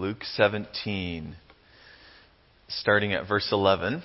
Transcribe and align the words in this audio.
Luke 0.00 0.24
17, 0.24 1.36
starting 2.68 3.12
at 3.12 3.28
verse 3.28 3.46
11. 3.52 4.02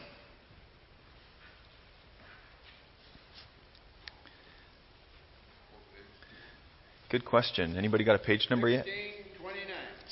Good 7.09 7.23
question. 7.23 7.77
Anybody 7.77 8.03
got 8.03 8.15
a 8.15 8.19
page 8.19 8.47
number 8.49 8.67
yet? 8.67 8.85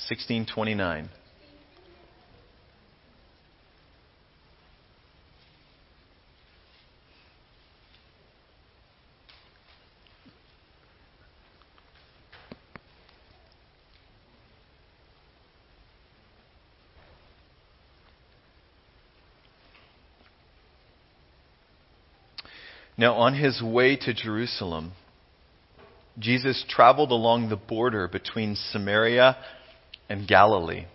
1629. 0.08 1.10
Now, 22.96 23.14
on 23.14 23.34
his 23.34 23.60
way 23.62 23.96
to 23.96 24.14
Jerusalem, 24.14 24.92
Jesus 26.18 26.64
traveled 26.68 27.10
along 27.10 27.48
the 27.48 27.56
border 27.56 28.06
between 28.06 28.56
Samaria 28.56 29.36
and 30.08 30.28
Galilee. 30.28 30.86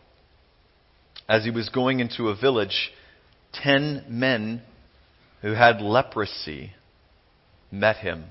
As 1.27 1.43
he 1.43 1.51
was 1.51 1.69
going 1.69 1.99
into 1.99 2.29
a 2.29 2.35
village, 2.35 2.91
ten 3.53 4.05
men 4.07 4.61
who 5.41 5.53
had 5.53 5.81
leprosy 5.81 6.71
met 7.71 7.97
him. 7.97 8.25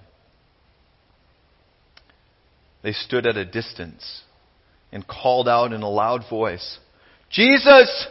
They 2.82 2.92
stood 2.92 3.26
at 3.26 3.36
a 3.36 3.44
distance 3.44 4.22
and 4.90 5.06
called 5.06 5.48
out 5.48 5.72
in 5.72 5.82
a 5.82 5.90
loud 5.90 6.24
voice, 6.30 6.78
Jesus, 7.30 8.06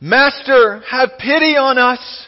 Master, 0.00 0.82
have 0.90 1.12
pity 1.18 1.56
on 1.56 1.78
us. 1.78 2.27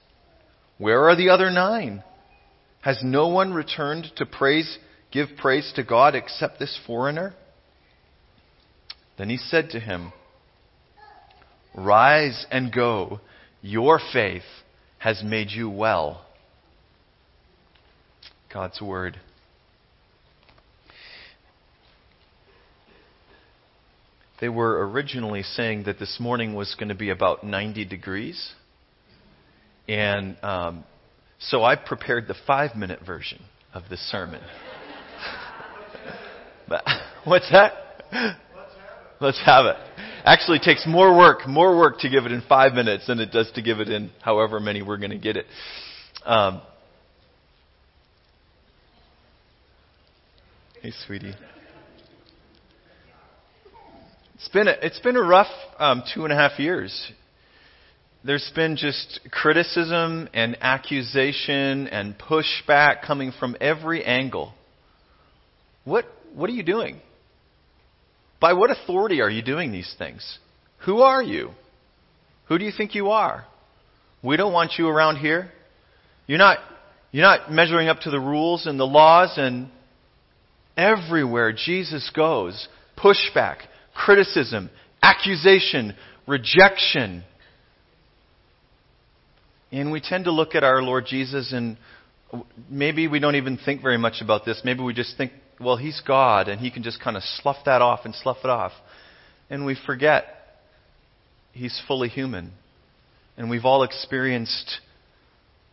Where 0.81 1.07
are 1.09 1.15
the 1.15 1.29
other 1.29 1.51
nine? 1.51 2.03
Has 2.81 3.01
no 3.03 3.27
one 3.27 3.53
returned 3.53 4.07
to 4.15 4.25
praise, 4.25 4.79
give 5.11 5.27
praise 5.37 5.71
to 5.75 5.83
God 5.83 6.15
except 6.15 6.57
this 6.57 6.75
foreigner? 6.87 7.35
Then 9.15 9.29
he 9.29 9.37
said 9.37 9.69
to 9.69 9.79
him, 9.79 10.11
Rise 11.75 12.47
and 12.49 12.73
go. 12.73 13.19
Your 13.61 13.99
faith 14.11 14.41
has 14.97 15.21
made 15.23 15.51
you 15.51 15.69
well. 15.69 16.25
God's 18.51 18.81
Word. 18.81 19.19
They 24.39 24.49
were 24.49 24.89
originally 24.89 25.43
saying 25.43 25.83
that 25.83 25.99
this 25.99 26.17
morning 26.19 26.55
was 26.55 26.73
going 26.73 26.89
to 26.89 26.95
be 26.95 27.11
about 27.11 27.43
90 27.43 27.85
degrees. 27.85 28.53
And 29.91 30.37
um, 30.41 30.85
so 31.37 31.65
I 31.65 31.75
prepared 31.75 32.29
the 32.29 32.35
five 32.47 32.77
minute 32.77 33.01
version 33.05 33.41
of 33.73 33.83
the 33.89 33.97
sermon. 33.97 34.41
but, 36.69 36.85
what's 37.25 37.51
that? 37.51 37.73
Let's 39.19 39.41
have 39.45 39.65
it. 39.65 39.75
Actually, 40.23 40.59
it 40.59 40.63
takes 40.63 40.87
more 40.87 41.17
work, 41.17 41.45
more 41.45 41.77
work 41.77 41.99
to 41.99 42.09
give 42.09 42.25
it 42.25 42.31
in 42.31 42.41
five 42.47 42.71
minutes 42.71 43.07
than 43.07 43.19
it 43.19 43.33
does 43.33 43.51
to 43.55 43.61
give 43.61 43.81
it 43.81 43.89
in 43.89 44.11
however 44.21 44.61
many 44.61 44.81
we're 44.81 44.97
going 44.97 45.11
to 45.11 45.17
get 45.17 45.35
it. 45.35 45.45
Um, 46.23 46.61
hey, 50.81 50.93
sweetie. 51.05 51.33
It's 54.35 54.47
been 54.53 54.69
a, 54.69 54.75
it's 54.81 54.99
been 55.01 55.17
a 55.17 55.21
rough 55.21 55.51
um, 55.79 56.01
two 56.15 56.23
and 56.23 56.31
a 56.31 56.35
half 56.37 56.59
years 56.59 57.11
there's 58.23 58.51
been 58.55 58.75
just 58.77 59.19
criticism 59.31 60.29
and 60.33 60.57
accusation 60.61 61.87
and 61.87 62.15
pushback 62.17 63.01
coming 63.05 63.31
from 63.39 63.55
every 63.59 64.03
angle. 64.03 64.53
What, 65.85 66.05
what 66.35 66.49
are 66.49 66.53
you 66.53 66.63
doing? 66.63 67.01
By 68.39 68.53
what 68.53 68.69
authority 68.69 69.21
are 69.21 69.29
you 69.29 69.41
doing 69.41 69.71
these 69.71 69.93
things? 69.97 70.39
Who 70.85 71.01
are 71.01 71.21
you? 71.21 71.51
Who 72.47 72.57
do 72.57 72.65
you 72.65 72.71
think 72.75 72.93
you 72.95 73.09
are? 73.09 73.45
We 74.23 74.37
don't 74.37 74.53
want 74.53 74.73
you 74.77 74.87
around 74.87 75.17
here. 75.17 75.49
You're 76.27 76.37
not, 76.37 76.59
you're 77.11 77.25
not 77.25 77.51
measuring 77.51 77.87
up 77.87 78.01
to 78.01 78.11
the 78.11 78.19
rules 78.19 78.67
and 78.67 78.79
the 78.79 78.85
laws 78.85 79.33
and 79.37 79.69
everywhere 80.77 81.53
Jesus 81.53 82.11
goes, 82.15 82.67
pushback, 82.97 83.57
criticism, 83.95 84.69
accusation, 85.01 85.95
rejection, 86.27 87.23
and 89.71 89.91
we 89.91 90.01
tend 90.01 90.25
to 90.25 90.31
look 90.31 90.55
at 90.55 90.63
our 90.63 90.81
Lord 90.81 91.05
Jesus 91.05 91.53
and 91.53 91.77
maybe 92.69 93.07
we 93.07 93.19
don't 93.19 93.35
even 93.35 93.57
think 93.57 93.81
very 93.81 93.97
much 93.97 94.21
about 94.21 94.45
this. 94.45 94.61
Maybe 94.63 94.81
we 94.81 94.93
just 94.93 95.17
think, 95.17 95.31
well, 95.59 95.77
He's 95.77 96.01
God 96.05 96.47
and 96.47 96.59
He 96.59 96.71
can 96.71 96.83
just 96.83 97.01
kind 97.01 97.15
of 97.15 97.23
slough 97.23 97.63
that 97.65 97.81
off 97.81 98.01
and 98.05 98.13
slough 98.13 98.37
it 98.43 98.49
off. 98.49 98.73
And 99.49 99.65
we 99.65 99.77
forget 99.85 100.25
He's 101.53 101.81
fully 101.87 102.09
human. 102.09 102.51
And 103.37 103.49
we've 103.49 103.65
all 103.65 103.83
experienced 103.83 104.79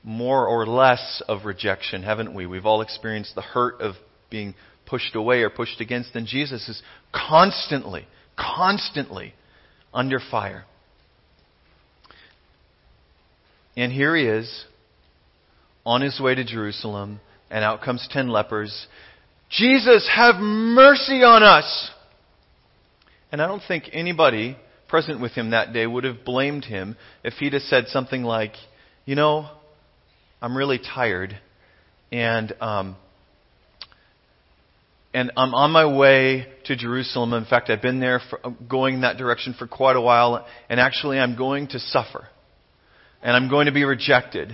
more 0.04 0.46
or 0.46 0.66
less 0.66 1.22
of 1.28 1.44
rejection, 1.44 2.02
haven't 2.02 2.34
we? 2.34 2.46
We've 2.46 2.66
all 2.66 2.82
experienced 2.82 3.34
the 3.34 3.42
hurt 3.42 3.80
of 3.80 3.94
being 4.30 4.54
pushed 4.86 5.14
away 5.14 5.42
or 5.42 5.50
pushed 5.50 5.80
against. 5.80 6.14
And 6.14 6.26
Jesus 6.26 6.68
is 6.68 6.82
constantly, 7.12 8.06
constantly 8.36 9.34
under 9.92 10.20
fire. 10.30 10.64
And 13.78 13.92
here 13.92 14.16
he 14.16 14.24
is 14.24 14.64
on 15.86 16.00
his 16.00 16.18
way 16.18 16.34
to 16.34 16.42
Jerusalem, 16.42 17.20
and 17.48 17.64
out 17.64 17.80
comes 17.80 18.08
ten 18.10 18.28
lepers. 18.28 18.88
Jesus, 19.50 20.10
have 20.12 20.34
mercy 20.40 21.22
on 21.22 21.44
us! 21.44 21.90
And 23.30 23.40
I 23.40 23.46
don't 23.46 23.62
think 23.68 23.84
anybody 23.92 24.56
present 24.88 25.20
with 25.20 25.30
him 25.32 25.50
that 25.50 25.72
day 25.72 25.86
would 25.86 26.02
have 26.02 26.24
blamed 26.24 26.64
him 26.64 26.96
if 27.22 27.34
he'd 27.34 27.52
have 27.52 27.62
said 27.62 27.86
something 27.86 28.24
like, 28.24 28.54
You 29.04 29.14
know, 29.14 29.48
I'm 30.42 30.56
really 30.56 30.80
tired, 30.80 31.38
and 32.10 32.52
um, 32.60 32.96
and 35.14 35.30
I'm 35.36 35.54
on 35.54 35.70
my 35.70 35.86
way 35.86 36.48
to 36.64 36.74
Jerusalem. 36.74 37.32
In 37.32 37.44
fact, 37.44 37.70
I've 37.70 37.80
been 37.80 38.00
there, 38.00 38.22
for, 38.28 38.40
going 38.68 39.02
that 39.02 39.18
direction 39.18 39.54
for 39.56 39.68
quite 39.68 39.94
a 39.94 40.00
while, 40.00 40.44
and 40.68 40.80
actually, 40.80 41.20
I'm 41.20 41.36
going 41.36 41.68
to 41.68 41.78
suffer 41.78 42.26
and 43.22 43.36
I'm 43.36 43.48
going 43.48 43.66
to 43.66 43.72
be 43.72 43.84
rejected. 43.84 44.52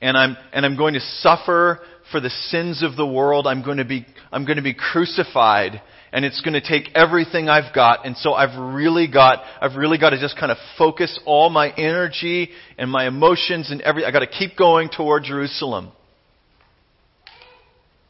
And 0.00 0.16
I'm, 0.16 0.36
and 0.52 0.66
I'm 0.66 0.76
going 0.76 0.94
to 0.94 1.00
suffer 1.00 1.80
for 2.10 2.20
the 2.20 2.30
sins 2.30 2.82
of 2.82 2.96
the 2.96 3.06
world. 3.06 3.46
I'm 3.46 3.64
going 3.64 3.78
to 3.78 3.84
be, 3.84 4.06
I'm 4.30 4.44
going 4.44 4.56
to 4.56 4.62
be 4.62 4.74
crucified 4.74 5.80
and 6.12 6.24
it's 6.24 6.40
going 6.40 6.54
to 6.54 6.66
take 6.66 6.94
everything 6.94 7.48
I've 7.48 7.74
got. 7.74 8.06
And 8.06 8.16
so 8.16 8.32
I've 8.32 8.74
really 8.74 9.06
got, 9.06 9.42
I've 9.60 9.76
really 9.76 9.98
got 9.98 10.10
to 10.10 10.20
just 10.20 10.38
kind 10.38 10.52
of 10.52 10.58
focus 10.78 11.18
all 11.26 11.50
my 11.50 11.70
energy 11.74 12.50
and 12.78 12.90
my 12.90 13.06
emotions 13.06 13.70
and 13.70 13.80
everything. 13.80 14.06
I've 14.06 14.14
got 14.14 14.20
to 14.20 14.26
keep 14.26 14.56
going 14.56 14.88
toward 14.88 15.24
Jerusalem. 15.24 15.90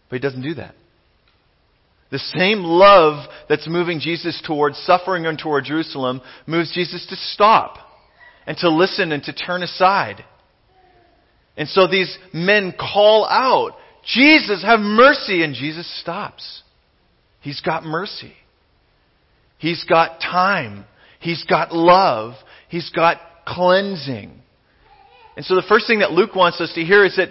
But 0.08 0.16
he 0.16 0.20
doesn't 0.20 0.43
do 0.43 0.54
that. 0.54 0.75
The 2.10 2.19
same 2.19 2.60
love 2.62 3.28
that's 3.48 3.69
moving 3.69 3.98
Jesus 3.98 4.40
towards 4.46 4.78
suffering 4.78 5.26
and 5.26 5.38
toward 5.38 5.64
Jerusalem 5.64 6.20
moves 6.46 6.72
Jesus 6.72 7.04
to 7.10 7.16
stop 7.16 7.78
and 8.46 8.56
to 8.58 8.70
listen 8.70 9.12
and 9.12 9.22
to 9.25 9.32
turn 9.32 9.62
aside. 9.62 10.25
And 11.56 11.69
so 11.69 11.87
these 11.87 12.16
men 12.32 12.75
call 12.78 13.26
out, 13.26 13.76
Jesus, 14.04 14.62
have 14.62 14.81
mercy. 14.81 15.43
And 15.43 15.54
Jesus 15.54 15.88
stops. 16.00 16.62
He's 17.40 17.60
got 17.60 17.84
mercy. 17.84 18.34
He's 19.58 19.84
got 19.84 20.20
time. 20.20 20.84
He's 21.19 21.44
got 21.44 21.75
love. 21.75 22.34
He's 22.69 22.90
got 22.90 23.19
cleansing. 23.46 24.32
And 25.37 25.44
so 25.44 25.54
the 25.54 25.64
first 25.69 25.87
thing 25.87 26.00
that 26.00 26.12
Luke 26.12 26.34
wants 26.34 26.60
us 26.60 26.72
to 26.75 26.82
hear 26.82 27.04
is 27.04 27.16
that 27.16 27.31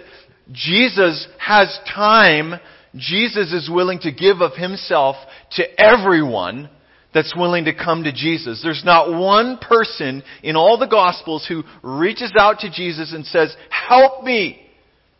Jesus 0.52 1.26
has 1.38 1.78
time. 1.92 2.60
Jesus 2.94 3.52
is 3.52 3.70
willing 3.70 3.98
to 4.00 4.12
give 4.12 4.40
of 4.40 4.54
himself 4.54 5.16
to 5.52 5.64
everyone 5.80 6.70
that's 7.16 7.34
willing 7.34 7.64
to 7.64 7.74
come 7.74 8.04
to 8.04 8.12
Jesus. 8.12 8.60
There's 8.62 8.84
not 8.84 9.10
one 9.10 9.56
person 9.56 10.22
in 10.42 10.54
all 10.54 10.76
the 10.76 10.86
Gospels 10.86 11.46
who 11.48 11.62
reaches 11.82 12.30
out 12.38 12.58
to 12.58 12.70
Jesus 12.70 13.14
and 13.14 13.24
says, 13.24 13.56
Help 13.70 14.22
me, 14.22 14.60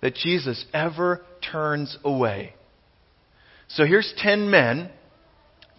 that 0.03 0.15
Jesus 0.15 0.63
ever 0.75 1.25
turns 1.51 1.97
away. 2.05 2.53
So 3.69 3.87
here's 3.87 4.13
ten 4.19 4.51
men 4.51 4.91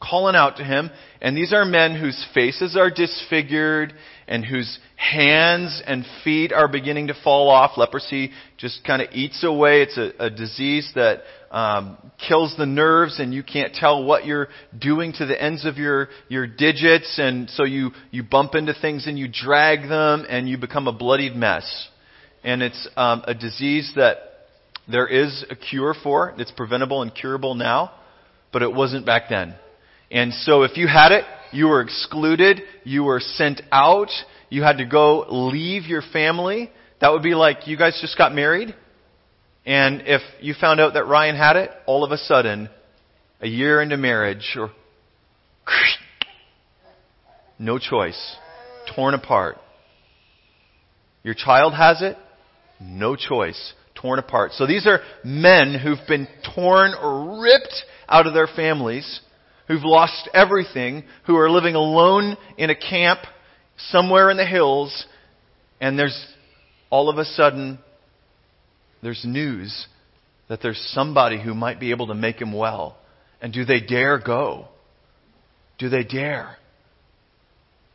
calling 0.02 0.36
out 0.36 0.58
to 0.58 0.64
him, 0.64 0.90
and 1.22 1.38
these 1.38 1.54
are 1.54 1.66
men 1.66 1.96
whose 1.96 2.26
faces 2.34 2.76
are 2.76 2.90
disfigured 2.90 3.94
and 4.28 4.44
whose 4.44 4.80
hands 4.96 5.84
and 5.86 6.04
feet 6.24 6.52
are 6.52 6.68
beginning 6.68 7.08
to 7.08 7.16
fall 7.24 7.48
off. 7.48 7.78
Leprosy 7.78 8.32
just 8.58 8.84
kind 8.84 9.04
of 9.04 9.10
eats 9.12 9.44
away. 9.44 9.84
It's 9.84 9.98
a, 9.98 10.14
a 10.18 10.30
disease 10.32 10.92
that 10.96 11.20
um, 11.52 11.98
kills 12.28 12.56
the 12.58 12.66
nerves, 12.66 13.20
and 13.20 13.34
you 13.34 13.44
can't 13.44 13.74
tell 13.74 14.04
what 14.04 14.26
you're 14.26 14.48
doing 14.78 15.14
to 15.14 15.26
the 15.26 15.42
ends 15.42 15.66
of 15.66 15.78
your 15.78 16.10
your 16.28 16.48
digits, 16.48 17.18
and 17.18 17.50
so 17.50 17.64
you 17.64 17.92
you 18.12 18.24
bump 18.24 18.56
into 18.56 18.74
things 18.74 19.08
and 19.08 19.18
you 19.18 19.28
drag 19.32 19.88
them, 19.88 20.26
and 20.30 20.50
you 20.50 20.58
become 20.58 20.88
a 20.88 20.94
bloodied 20.94 21.36
mess. 21.36 21.90
And 22.44 22.62
it's 22.62 22.88
um, 22.96 23.24
a 23.26 23.34
disease 23.34 23.92
that 23.96 24.18
there 24.88 25.08
is 25.08 25.44
a 25.50 25.56
cure 25.56 25.94
for. 26.02 26.34
It's 26.38 26.52
preventable 26.52 27.02
and 27.02 27.14
curable 27.14 27.56
now, 27.56 27.92
but 28.54 28.62
it 28.62 28.74
wasn't 28.74 29.06
back 29.06 29.24
then. 29.30 29.56
And 30.10 30.34
so 30.34 30.64
if 30.64 30.78
you 30.78 30.88
had 30.88 31.12
it, 31.12 31.26
you 31.52 31.68
were 31.68 31.82
excluded, 31.82 32.62
you 32.84 33.04
were 33.04 33.20
sent 33.20 33.62
out, 33.72 34.10
you 34.50 34.64
had 34.64 34.78
to 34.78 34.86
go 34.86 35.26
leave 35.30 35.86
your 35.86 36.02
family. 36.14 36.72
That 37.02 37.12
would 37.12 37.24
be 37.24 37.36
like 37.36 37.68
you 37.68 37.78
guys 37.78 37.98
just 38.02 38.18
got 38.18 38.34
married, 38.34 38.74
and 39.68 40.04
if 40.06 40.22
you 40.40 40.56
found 40.60 40.80
out 40.80 40.94
that 40.94 41.06
Ryan 41.06 41.36
had 41.36 41.58
it, 41.58 41.70
all 41.86 42.06
of 42.06 42.12
a 42.12 42.18
sudden, 42.18 42.70
a 43.42 43.48
year 43.48 43.82
into 43.82 43.98
marriage, 43.98 44.56
or 44.58 44.72
no 47.60 47.78
choice, 47.78 48.38
torn 48.96 49.14
apart. 49.14 49.58
Your 51.22 51.34
child 51.34 51.74
has 51.74 52.02
it, 52.02 52.16
no 52.80 53.18
choice, 53.18 53.74
torn 53.94 54.20
apart. 54.20 54.54
So 54.54 54.66
these 54.66 54.88
are 54.88 55.02
men 55.26 55.78
who've 55.78 56.08
been 56.08 56.30
torn 56.56 56.94
or 56.94 57.42
ripped 57.42 57.84
out 58.08 58.26
of 58.26 58.34
their 58.34 58.48
families 58.48 59.20
who've 59.68 59.84
lost 59.84 60.30
everything, 60.34 61.04
who 61.26 61.36
are 61.36 61.50
living 61.50 61.76
alone 61.76 62.38
in 62.58 62.70
a 62.70 62.76
camp 62.76 63.20
somewhere 63.90 64.30
in 64.30 64.38
the 64.38 64.46
hills, 64.46 65.06
and 65.82 66.00
there's 66.00 66.26
all 66.90 67.10
of 67.10 67.18
a 67.18 67.26
sudden 67.26 67.80
there's 69.02 69.24
news 69.26 69.88
that 70.50 70.62
there's 70.62 70.80
somebody 70.94 71.42
who 71.42 71.54
might 71.54 71.80
be 71.80 71.92
able 71.92 72.08
to 72.08 72.16
make 72.16 72.42
him 72.42 72.54
well. 72.54 72.98
And 73.42 73.54
do 73.54 73.66
they 73.66 73.80
dare 73.80 74.20
go? 74.20 74.68
Do 75.78 75.90
they 75.90 76.04
dare? 76.04 76.58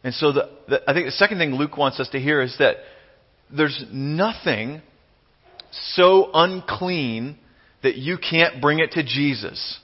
And 0.04 0.14
so 0.14 0.32
the, 0.32 0.50
the, 0.68 0.90
I 0.90 0.94
think 0.94 1.06
the 1.06 1.12
second 1.12 1.38
thing 1.38 1.54
Luke 1.54 1.76
wants 1.76 2.00
us 2.00 2.08
to 2.10 2.20
hear 2.20 2.42
is 2.42 2.56
that 2.58 2.76
there's 3.54 3.84
nothing 3.92 4.82
so 5.70 6.30
unclean 6.32 7.38
that 7.82 7.96
you 7.96 8.18
can't 8.18 8.60
bring 8.60 8.78
it 8.78 8.92
to 8.92 9.02
Jesus. 9.02 9.78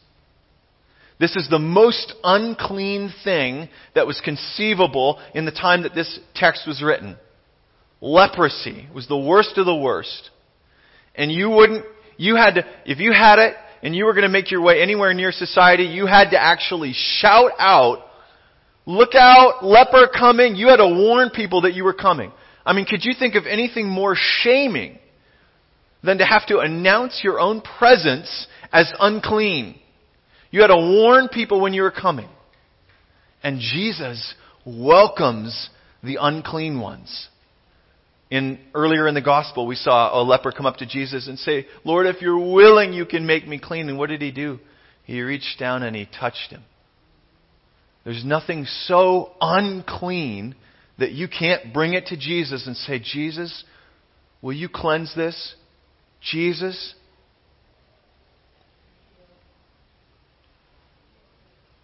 This 1.18 1.34
is 1.34 1.48
the 1.50 1.58
most 1.58 2.14
unclean 2.22 3.12
thing 3.24 3.68
that 3.94 4.06
was 4.06 4.20
conceivable 4.20 5.20
in 5.34 5.44
the 5.44 5.50
time 5.50 5.82
that 5.82 5.94
this 5.94 6.18
text 6.34 6.66
was 6.66 6.82
written. 6.82 7.16
Leprosy 8.00 8.88
was 8.94 9.08
the 9.08 9.18
worst 9.18 9.58
of 9.58 9.66
the 9.66 9.74
worst. 9.74 10.30
And 11.18 11.30
you 11.30 11.50
wouldn't, 11.50 11.84
you 12.16 12.36
had 12.36 12.54
to, 12.54 12.64
if 12.86 13.00
you 13.00 13.12
had 13.12 13.40
it 13.40 13.54
and 13.82 13.94
you 13.94 14.06
were 14.06 14.14
going 14.14 14.22
to 14.22 14.30
make 14.30 14.50
your 14.50 14.62
way 14.62 14.80
anywhere 14.80 15.12
near 15.12 15.32
society, 15.32 15.82
you 15.82 16.06
had 16.06 16.30
to 16.30 16.40
actually 16.40 16.92
shout 16.94 17.50
out, 17.58 18.04
look 18.86 19.14
out, 19.14 19.64
leper 19.64 20.08
coming. 20.16 20.56
You 20.56 20.68
had 20.68 20.76
to 20.76 20.86
warn 20.86 21.30
people 21.30 21.62
that 21.62 21.74
you 21.74 21.84
were 21.84 21.92
coming. 21.92 22.32
I 22.64 22.72
mean, 22.72 22.86
could 22.86 23.04
you 23.04 23.12
think 23.18 23.34
of 23.34 23.46
anything 23.46 23.88
more 23.88 24.14
shaming 24.16 24.98
than 26.02 26.18
to 26.18 26.24
have 26.24 26.46
to 26.46 26.60
announce 26.60 27.20
your 27.22 27.40
own 27.40 27.62
presence 27.62 28.46
as 28.72 28.92
unclean? 29.00 29.78
You 30.50 30.60
had 30.62 30.68
to 30.68 30.76
warn 30.76 31.28
people 31.28 31.60
when 31.60 31.74
you 31.74 31.82
were 31.82 31.90
coming. 31.90 32.28
And 33.42 33.58
Jesus 33.60 34.34
welcomes 34.64 35.70
the 36.02 36.18
unclean 36.20 36.80
ones. 36.80 37.28
In 38.30 38.58
earlier 38.74 39.08
in 39.08 39.14
the 39.14 39.22
gospel, 39.22 39.66
we 39.66 39.74
saw 39.74 40.20
a 40.20 40.22
leper 40.22 40.52
come 40.52 40.66
up 40.66 40.76
to 40.78 40.86
Jesus 40.86 41.28
and 41.28 41.38
say, 41.38 41.66
"Lord, 41.84 42.06
if 42.06 42.20
you're 42.20 42.38
willing, 42.38 42.92
you 42.92 43.06
can 43.06 43.26
make 43.26 43.48
me 43.48 43.58
clean." 43.58 43.88
And 43.88 43.98
what 43.98 44.10
did 44.10 44.20
he 44.20 44.30
do? 44.30 44.60
He 45.04 45.22
reached 45.22 45.58
down 45.58 45.82
and 45.82 45.96
he 45.96 46.04
touched 46.04 46.50
him. 46.50 46.64
There's 48.04 48.24
nothing 48.24 48.66
so 48.66 49.32
unclean 49.40 50.54
that 50.98 51.12
you 51.12 51.28
can't 51.28 51.72
bring 51.72 51.94
it 51.94 52.06
to 52.06 52.16
Jesus 52.16 52.66
and 52.66 52.76
say, 52.76 52.98
"Jesus, 52.98 53.64
will 54.42 54.52
you 54.52 54.68
cleanse 54.68 55.14
this?" 55.14 55.54
Jesus, 56.20 56.94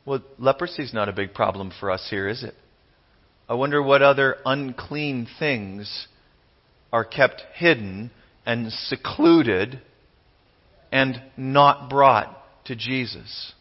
Well, 0.06 0.20
leprosy 0.38 0.82
is 0.82 0.93
not 0.93 1.08
a 1.08 1.12
big 1.12 1.32
problem 1.32 1.73
for 1.81 1.91
us 1.91 2.06
here, 2.11 2.29
is 2.29 2.43
it? 2.43 2.55
I 3.49 3.55
wonder 3.55 3.82
what 3.82 4.02
other 4.02 4.37
unclean 4.44 5.26
things 5.38 6.08
are 6.94 7.05
kept 7.05 7.43
hidden 7.55 8.08
and 8.46 8.70
secluded 8.70 9.82
and 10.93 11.20
not 11.37 11.91
brought 11.91 12.41
to 12.67 12.76
Jesus. 12.76 13.52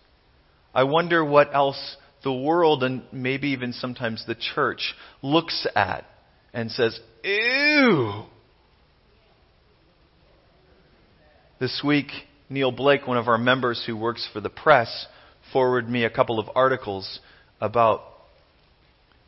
I 0.71 0.83
wonder 0.83 1.25
what 1.25 1.51
else 1.51 1.97
the 2.23 2.31
world 2.31 2.83
and 2.83 3.01
maybe 3.11 3.49
even 3.49 3.73
sometimes 3.73 4.23
the 4.27 4.35
church 4.35 4.93
looks 5.23 5.65
at 5.75 6.05
and 6.53 6.69
says, 6.69 6.99
Ew! 7.23 8.25
This 11.59 11.81
week, 11.83 12.11
Neil 12.51 12.71
Blake, 12.71 13.07
one 13.07 13.17
of 13.17 13.27
our 13.27 13.39
members 13.39 13.83
who 13.83 13.97
works 13.97 14.29
for 14.31 14.41
the 14.41 14.49
press, 14.51 15.07
forwarded 15.51 15.89
me 15.89 16.03
a 16.03 16.11
couple 16.11 16.37
of 16.37 16.51
articles 16.53 17.19
about 17.59 18.03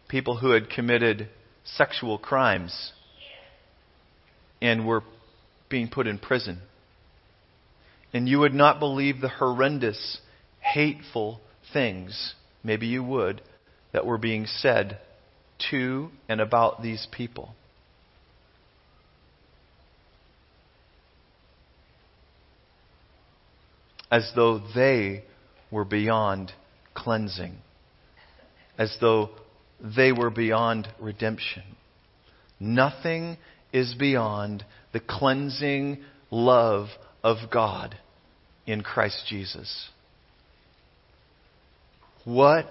people 0.08 0.38
who 0.38 0.52
had 0.52 0.70
committed 0.70 1.28
sexual 1.64 2.20
crimes 2.20 2.92
and 4.66 4.88
were 4.88 5.04
being 5.70 5.90
put 5.90 6.08
in 6.08 6.18
prison. 6.18 6.60
And 8.14 8.28
you 8.28 8.40
would 8.40 8.54
not 8.54 8.80
believe 8.80 9.22
the 9.22 9.30
horrendous, 9.30 10.20
hateful 10.60 11.42
things, 11.74 12.34
maybe 12.64 12.88
you 12.88 13.04
would, 13.04 13.42
that 13.94 14.06
were 14.06 14.18
being 14.18 14.46
said 14.46 15.00
to 15.70 16.10
and 16.28 16.42
about 16.42 16.82
these 16.82 17.08
people. 17.12 17.54
As 24.10 24.32
though 24.36 24.62
they 24.74 25.24
were 25.72 25.86
beyond 25.86 26.54
cleansing, 26.94 27.58
as 28.78 28.96
though 29.02 29.30
they 29.80 30.12
were 30.12 30.30
beyond 30.30 30.88
redemption. 31.00 31.64
Nothing 32.60 33.38
is 33.74 33.96
beyond 33.96 34.64
the 34.94 35.00
cleansing 35.00 36.00
love 36.32 36.88
of 37.24 37.50
God 37.52 37.98
in 38.66 38.82
Christ 38.82 39.24
Jesus. 39.28 39.90
What 42.24 42.66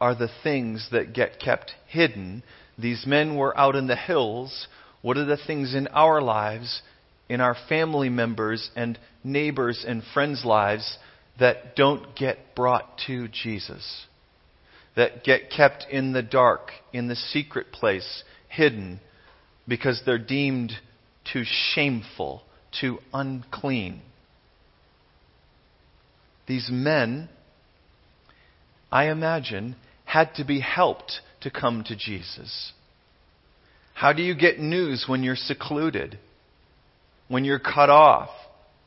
are 0.00 0.14
the 0.14 0.30
things 0.42 0.88
that 0.92 1.12
get 1.12 1.40
kept 1.40 1.72
hidden? 1.88 2.42
These 2.78 3.06
men 3.06 3.36
were 3.36 3.56
out 3.58 3.76
in 3.76 3.86
the 3.86 3.96
hills. 3.96 4.68
What 5.02 5.16
are 5.16 5.24
the 5.24 5.36
things 5.36 5.74
in 5.74 5.88
our 5.88 6.20
lives, 6.22 6.82
in 7.28 7.40
our 7.40 7.56
family 7.68 8.08
members 8.08 8.70
and 8.76 8.98
neighbors 9.24 9.84
and 9.86 10.02
friends' 10.14 10.44
lives 10.44 10.98
that 11.38 11.74
don't 11.74 12.14
get 12.14 12.54
brought 12.54 12.98
to 13.06 13.28
Jesus, 13.28 14.06
that 14.94 15.24
get 15.24 15.50
kept 15.50 15.86
in 15.90 16.12
the 16.12 16.22
dark, 16.22 16.70
in 16.92 17.08
the 17.08 17.16
secret 17.16 17.72
place, 17.72 18.22
hidden, 18.48 19.00
because 19.70 20.02
they're 20.04 20.18
deemed 20.18 20.72
too 21.32 21.44
shameful, 21.46 22.42
too 22.78 22.98
unclean. 23.14 24.02
These 26.48 26.68
men, 26.70 27.28
I 28.90 29.10
imagine, 29.10 29.76
had 30.04 30.34
to 30.34 30.44
be 30.44 30.58
helped 30.58 31.20
to 31.42 31.52
come 31.52 31.84
to 31.84 31.96
Jesus. 31.96 32.72
How 33.94 34.12
do 34.12 34.22
you 34.22 34.34
get 34.34 34.58
news 34.58 35.04
when 35.06 35.22
you're 35.22 35.36
secluded? 35.36 36.18
When 37.28 37.44
you're 37.44 37.60
cut 37.60 37.90
off? 37.90 38.30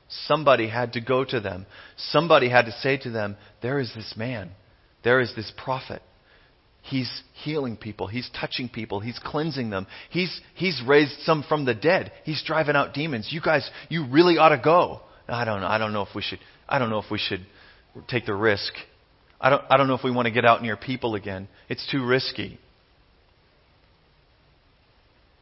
Somebody 0.10 0.68
had 0.68 0.94
to 0.94 1.02
go 1.02 1.24
to 1.24 1.40
them. 1.40 1.66
Somebody 1.96 2.50
had 2.50 2.66
to 2.66 2.72
say 2.72 2.98
to 2.98 3.10
them, 3.10 3.38
There 3.62 3.80
is 3.80 3.94
this 3.96 4.16
man. 4.18 4.52
There 5.06 5.22
is 5.22 5.34
this 5.34 5.52
prophet. 5.56 6.02
He's 6.84 7.10
healing 7.44 7.78
people. 7.78 8.08
He's 8.08 8.30
touching 8.40 8.68
people. 8.68 9.00
He's 9.00 9.20
cleansing 9.24 9.70
them. 9.70 9.88
He's, 10.10 10.42
he's 10.54 10.82
raised 10.86 11.20
some 11.22 11.44
from 11.48 11.64
the 11.64 11.74
dead. 11.74 12.12
He's 12.26 12.44
driving 12.46 12.76
out 12.76 12.94
demons. 12.94 13.30
You 13.32 13.40
guys, 13.42 13.70
you 13.90 14.06
really 14.10 14.38
ought 14.38 14.50
to 14.50 14.62
go. 14.62 15.00
I 15.28 15.46
don't 15.46 15.62
know. 15.62 15.68
I 15.68 15.78
don't 15.78 15.94
know 15.94 16.02
if 16.02 16.14
we 16.14 16.22
should. 16.22 16.40
I 16.68 16.80
don't 16.80 16.90
know 16.90 17.00
if 17.00 17.10
we 17.10 17.18
should 17.18 17.46
take 18.10 18.26
the 18.26 18.34
risk. 18.34 18.74
I 19.40 19.50
don't, 19.50 19.64
I 19.70 19.78
don't 19.78 19.88
know 19.88 19.94
if 19.94 20.04
we 20.04 20.12
want 20.12 20.26
to 20.26 20.32
get 20.34 20.44
out 20.44 20.62
near 20.62 20.76
people 20.76 21.16
again. 21.16 21.48
It's 21.70 21.90
too 21.90 22.06
risky. 22.06 22.60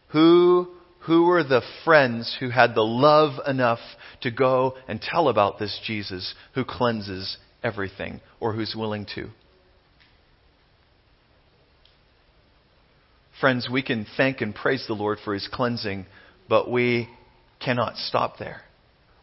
Who, 0.09 0.67
who 1.01 1.23
were 1.23 1.43
the 1.43 1.61
friends 1.83 2.35
who 2.39 2.49
had 2.49 2.75
the 2.75 2.83
love 2.83 3.39
enough 3.47 3.79
to 4.21 4.29
go 4.29 4.75
and 4.87 5.01
tell 5.01 5.27
about 5.27 5.57
this 5.57 5.79
Jesus 5.85 6.35
who 6.53 6.65
cleanses 6.65 7.37
everything 7.63 8.21
or 8.39 8.53
who's 8.53 8.75
willing 8.77 9.07
to? 9.15 9.29
Friends, 13.41 13.67
we 13.67 13.81
can 13.81 14.05
thank 14.17 14.41
and 14.41 14.53
praise 14.53 14.85
the 14.87 14.93
Lord 14.93 15.17
for 15.25 15.33
his 15.33 15.49
cleansing, 15.51 16.05
but 16.47 16.69
we 16.69 17.09
cannot 17.59 17.97
stop 17.97 18.37
there. 18.37 18.61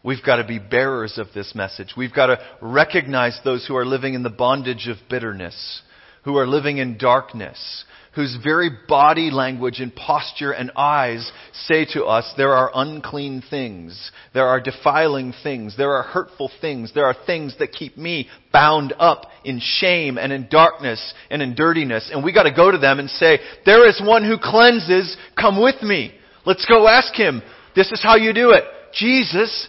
We've 0.03 0.23
got 0.25 0.35
to 0.35 0.43
be 0.43 0.59
bearers 0.59 1.17
of 1.17 1.27
this 1.33 1.55
message. 1.55 1.93
We've 1.95 2.13
got 2.13 2.25
to 2.25 2.39
recognize 2.61 3.39
those 3.45 3.65
who 3.65 3.77
are 3.77 3.85
living 3.85 4.15
in 4.15 4.23
the 4.23 4.29
bondage 4.29 4.89
of 4.89 4.97
bitterness, 5.09 5.81
who 6.25 6.35
are 6.35 6.45
living 6.45 6.79
in 6.79 6.97
darkness, 6.97 7.85
whose 8.15 8.37
very 8.43 8.69
body 8.87 9.29
language 9.29 9.79
and 9.79 9.95
posture 9.95 10.51
and 10.51 10.71
eyes 10.75 11.31
say 11.53 11.85
to 11.93 12.05
us, 12.05 12.33
there 12.37 12.53
are 12.53 12.71
unclean 12.73 13.43
things, 13.49 14.11
there 14.33 14.47
are 14.47 14.59
defiling 14.59 15.33
things, 15.43 15.77
there 15.77 15.93
are 15.93 16.03
hurtful 16.03 16.49
things, 16.59 16.91
there 16.93 17.05
are 17.05 17.15
things 17.25 17.55
that 17.59 17.71
keep 17.71 17.97
me 17.97 18.27
bound 18.51 18.93
up 18.97 19.25
in 19.43 19.59
shame 19.61 20.17
and 20.17 20.33
in 20.33 20.47
darkness 20.49 21.13
and 21.29 21.41
in 21.41 21.53
dirtiness. 21.55 22.09
And 22.11 22.23
we 22.23 22.33
gotta 22.33 22.53
go 22.53 22.71
to 22.71 22.77
them 22.77 22.99
and 22.99 23.09
say, 23.09 23.39
there 23.65 23.87
is 23.87 24.01
one 24.03 24.25
who 24.25 24.37
cleanses, 24.41 25.15
come 25.39 25.61
with 25.61 25.81
me. 25.83 26.13
Let's 26.45 26.65
go 26.65 26.87
ask 26.87 27.13
him. 27.13 27.43
This 27.75 27.91
is 27.91 28.01
how 28.01 28.15
you 28.15 28.33
do 28.33 28.51
it. 28.51 28.63
Jesus, 28.93 29.67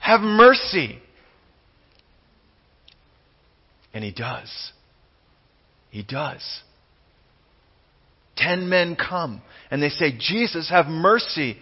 have 0.00 0.20
mercy. 0.20 1.00
And 3.92 4.04
he 4.04 4.12
does. 4.12 4.72
He 5.90 6.02
does. 6.02 6.42
Ten 8.36 8.68
men 8.68 8.96
come 8.96 9.42
and 9.70 9.82
they 9.82 9.88
say, 9.88 10.16
Jesus, 10.18 10.68
have 10.70 10.86
mercy. 10.86 11.56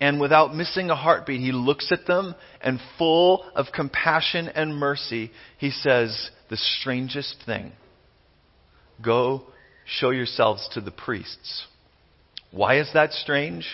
And 0.00 0.20
without 0.20 0.54
missing 0.54 0.90
a 0.90 0.96
heartbeat, 0.96 1.40
he 1.40 1.52
looks 1.52 1.92
at 1.92 2.06
them 2.06 2.34
and 2.62 2.80
full 2.98 3.44
of 3.54 3.66
compassion 3.74 4.48
and 4.48 4.74
mercy, 4.74 5.30
he 5.58 5.70
says 5.70 6.30
the 6.48 6.56
strangest 6.56 7.42
thing. 7.44 7.72
Go 9.02 9.44
show 9.84 10.10
yourselves 10.10 10.68
to 10.72 10.80
the 10.80 10.90
priests. 10.90 11.66
Why 12.50 12.80
is 12.80 12.90
that 12.94 13.12
strange? 13.12 13.66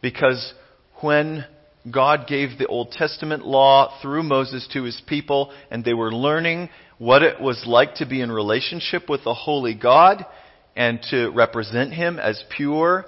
Because 0.00 0.54
when 1.00 1.44
God 1.90 2.26
gave 2.26 2.58
the 2.58 2.66
Old 2.66 2.90
Testament 2.92 3.44
law 3.46 3.98
through 4.02 4.22
Moses 4.22 4.68
to 4.72 4.84
his 4.84 5.00
people, 5.06 5.52
and 5.70 5.84
they 5.84 5.94
were 5.94 6.12
learning 6.12 6.68
what 6.98 7.22
it 7.22 7.40
was 7.40 7.62
like 7.66 7.96
to 7.96 8.06
be 8.06 8.20
in 8.20 8.30
relationship 8.30 9.08
with 9.08 9.24
the 9.24 9.34
holy 9.34 9.74
God 9.74 10.24
and 10.76 11.00
to 11.10 11.30
represent 11.30 11.92
him 11.92 12.18
as 12.18 12.42
pure. 12.56 13.06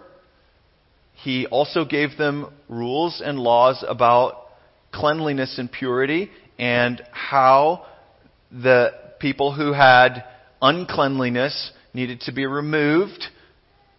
He 1.23 1.47
also 1.47 1.85
gave 1.85 2.17
them 2.17 2.53
rules 2.69 3.23
and 3.25 3.39
laws 3.39 3.85
about 3.87 4.47
cleanliness 4.93 5.59
and 5.59 5.71
purity 5.71 6.31
and 6.59 7.03
how 7.13 7.87
the 8.51 8.93
people 9.21 9.53
who 9.53 9.73
had 9.73 10.25
uncleanliness 10.63 11.73
needed 11.93 12.21
to 12.23 12.33
be 12.33 12.47
removed 12.47 13.25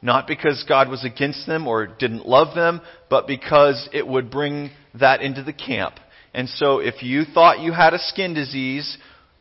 not 0.02 0.28
because 0.28 0.64
God 0.68 0.90
was 0.90 1.04
against 1.04 1.46
them 1.46 1.68
or 1.68 1.86
didn't 1.88 2.26
love 2.26 2.56
them, 2.56 2.82
but 3.10 3.28
because 3.28 3.90
it 3.92 4.08
would 4.08 4.32
bring 4.32 4.72
that 5.00 5.22
into 5.22 5.44
the 5.44 5.54
camp. 5.54 5.96
And 6.34 6.48
so 6.48 6.80
if 6.80 7.04
you 7.04 7.24
thought 7.26 7.60
you 7.60 7.74
had 7.74 7.94
a 7.94 8.00
skin 8.00 8.34
disease 8.34 8.98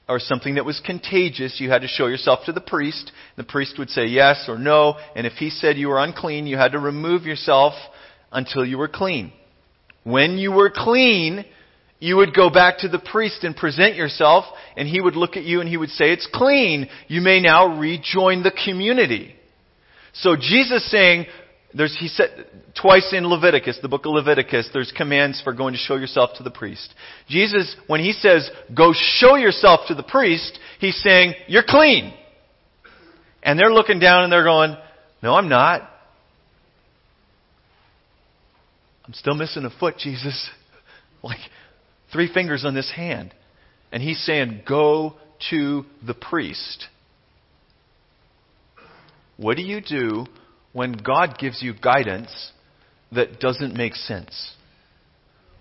or 0.08 0.18
something 0.18 0.54
that 0.54 0.64
was 0.64 0.80
contagious, 0.84 1.60
you 1.60 1.70
had 1.70 1.82
to 1.82 1.88
show 1.88 2.06
yourself 2.06 2.40
to 2.46 2.52
the 2.52 2.60
priest. 2.60 3.12
The 3.36 3.44
priest 3.44 3.78
would 3.78 3.90
say 3.90 4.06
yes 4.06 4.46
or 4.48 4.58
no. 4.58 4.96
And 5.14 5.26
if 5.26 5.34
he 5.34 5.50
said 5.50 5.76
you 5.76 5.88
were 5.88 6.02
unclean, 6.02 6.46
you 6.46 6.56
had 6.56 6.72
to 6.72 6.78
remove 6.78 7.24
yourself 7.24 7.74
until 8.32 8.64
you 8.64 8.78
were 8.78 8.88
clean. 8.88 9.32
When 10.04 10.38
you 10.38 10.52
were 10.52 10.72
clean, 10.74 11.44
you 12.00 12.16
would 12.16 12.34
go 12.34 12.48
back 12.48 12.78
to 12.78 12.88
the 12.88 12.98
priest 12.98 13.44
and 13.44 13.56
present 13.56 13.96
yourself, 13.96 14.44
and 14.76 14.88
he 14.88 15.00
would 15.00 15.16
look 15.16 15.36
at 15.36 15.44
you 15.44 15.60
and 15.60 15.68
he 15.68 15.76
would 15.76 15.90
say, 15.90 16.12
It's 16.12 16.28
clean. 16.32 16.88
You 17.08 17.20
may 17.20 17.40
now 17.40 17.78
rejoin 17.78 18.42
the 18.42 18.52
community. 18.64 19.34
So 20.14 20.36
Jesus 20.36 20.90
saying, 20.90 21.26
there's, 21.74 21.96
he 21.98 22.08
said 22.08 22.46
twice 22.80 23.12
in 23.12 23.26
Leviticus, 23.26 23.78
the 23.82 23.88
book 23.88 24.06
of 24.06 24.12
Leviticus, 24.12 24.70
there's 24.72 24.92
commands 24.96 25.40
for 25.42 25.52
going 25.52 25.74
to 25.74 25.78
show 25.78 25.96
yourself 25.96 26.30
to 26.38 26.42
the 26.42 26.50
priest. 26.50 26.92
Jesus, 27.28 27.76
when 27.86 28.00
he 28.00 28.12
says, 28.12 28.50
go 28.74 28.92
show 28.94 29.36
yourself 29.36 29.80
to 29.88 29.94
the 29.94 30.02
priest, 30.02 30.58
he's 30.80 31.00
saying, 31.02 31.34
you're 31.46 31.64
clean. 31.66 32.14
And 33.42 33.58
they're 33.58 33.72
looking 33.72 33.98
down 33.98 34.24
and 34.24 34.32
they're 34.32 34.44
going, 34.44 34.76
no, 35.22 35.34
I'm 35.34 35.48
not. 35.48 35.82
I'm 39.04 39.12
still 39.14 39.34
missing 39.34 39.64
a 39.64 39.70
foot, 39.70 39.96
Jesus. 39.98 40.50
Like 41.20 41.40
three 42.12 42.32
fingers 42.32 42.64
on 42.64 42.76
this 42.76 42.92
hand. 42.94 43.34
And 43.90 44.00
he's 44.00 44.24
saying, 44.24 44.62
go 44.68 45.14
to 45.50 45.84
the 46.06 46.14
priest. 46.14 46.86
What 49.36 49.56
do 49.56 49.64
you 49.64 49.80
do 49.80 50.26
when 50.72 50.92
God 50.92 51.36
gives 51.38 51.62
you 51.62 51.74
guidance 51.74 52.52
that 53.12 53.40
doesn't 53.40 53.74
make 53.74 53.94
sense? 53.94 54.54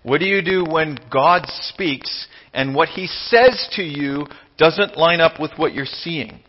What 0.04 0.20
do 0.20 0.26
you 0.26 0.42
do 0.42 0.64
when 0.64 0.98
God 1.12 1.44
speaks 1.48 2.28
and 2.54 2.74
what 2.76 2.90
He 2.90 3.08
says 3.08 3.68
to 3.76 3.84
you 3.84 4.26
doesn't 4.58 4.98
line 4.98 5.20
up 5.20 5.40
with 5.40 5.52
what 5.58 5.74
you're 5.74 5.86
seeing? 5.86 6.40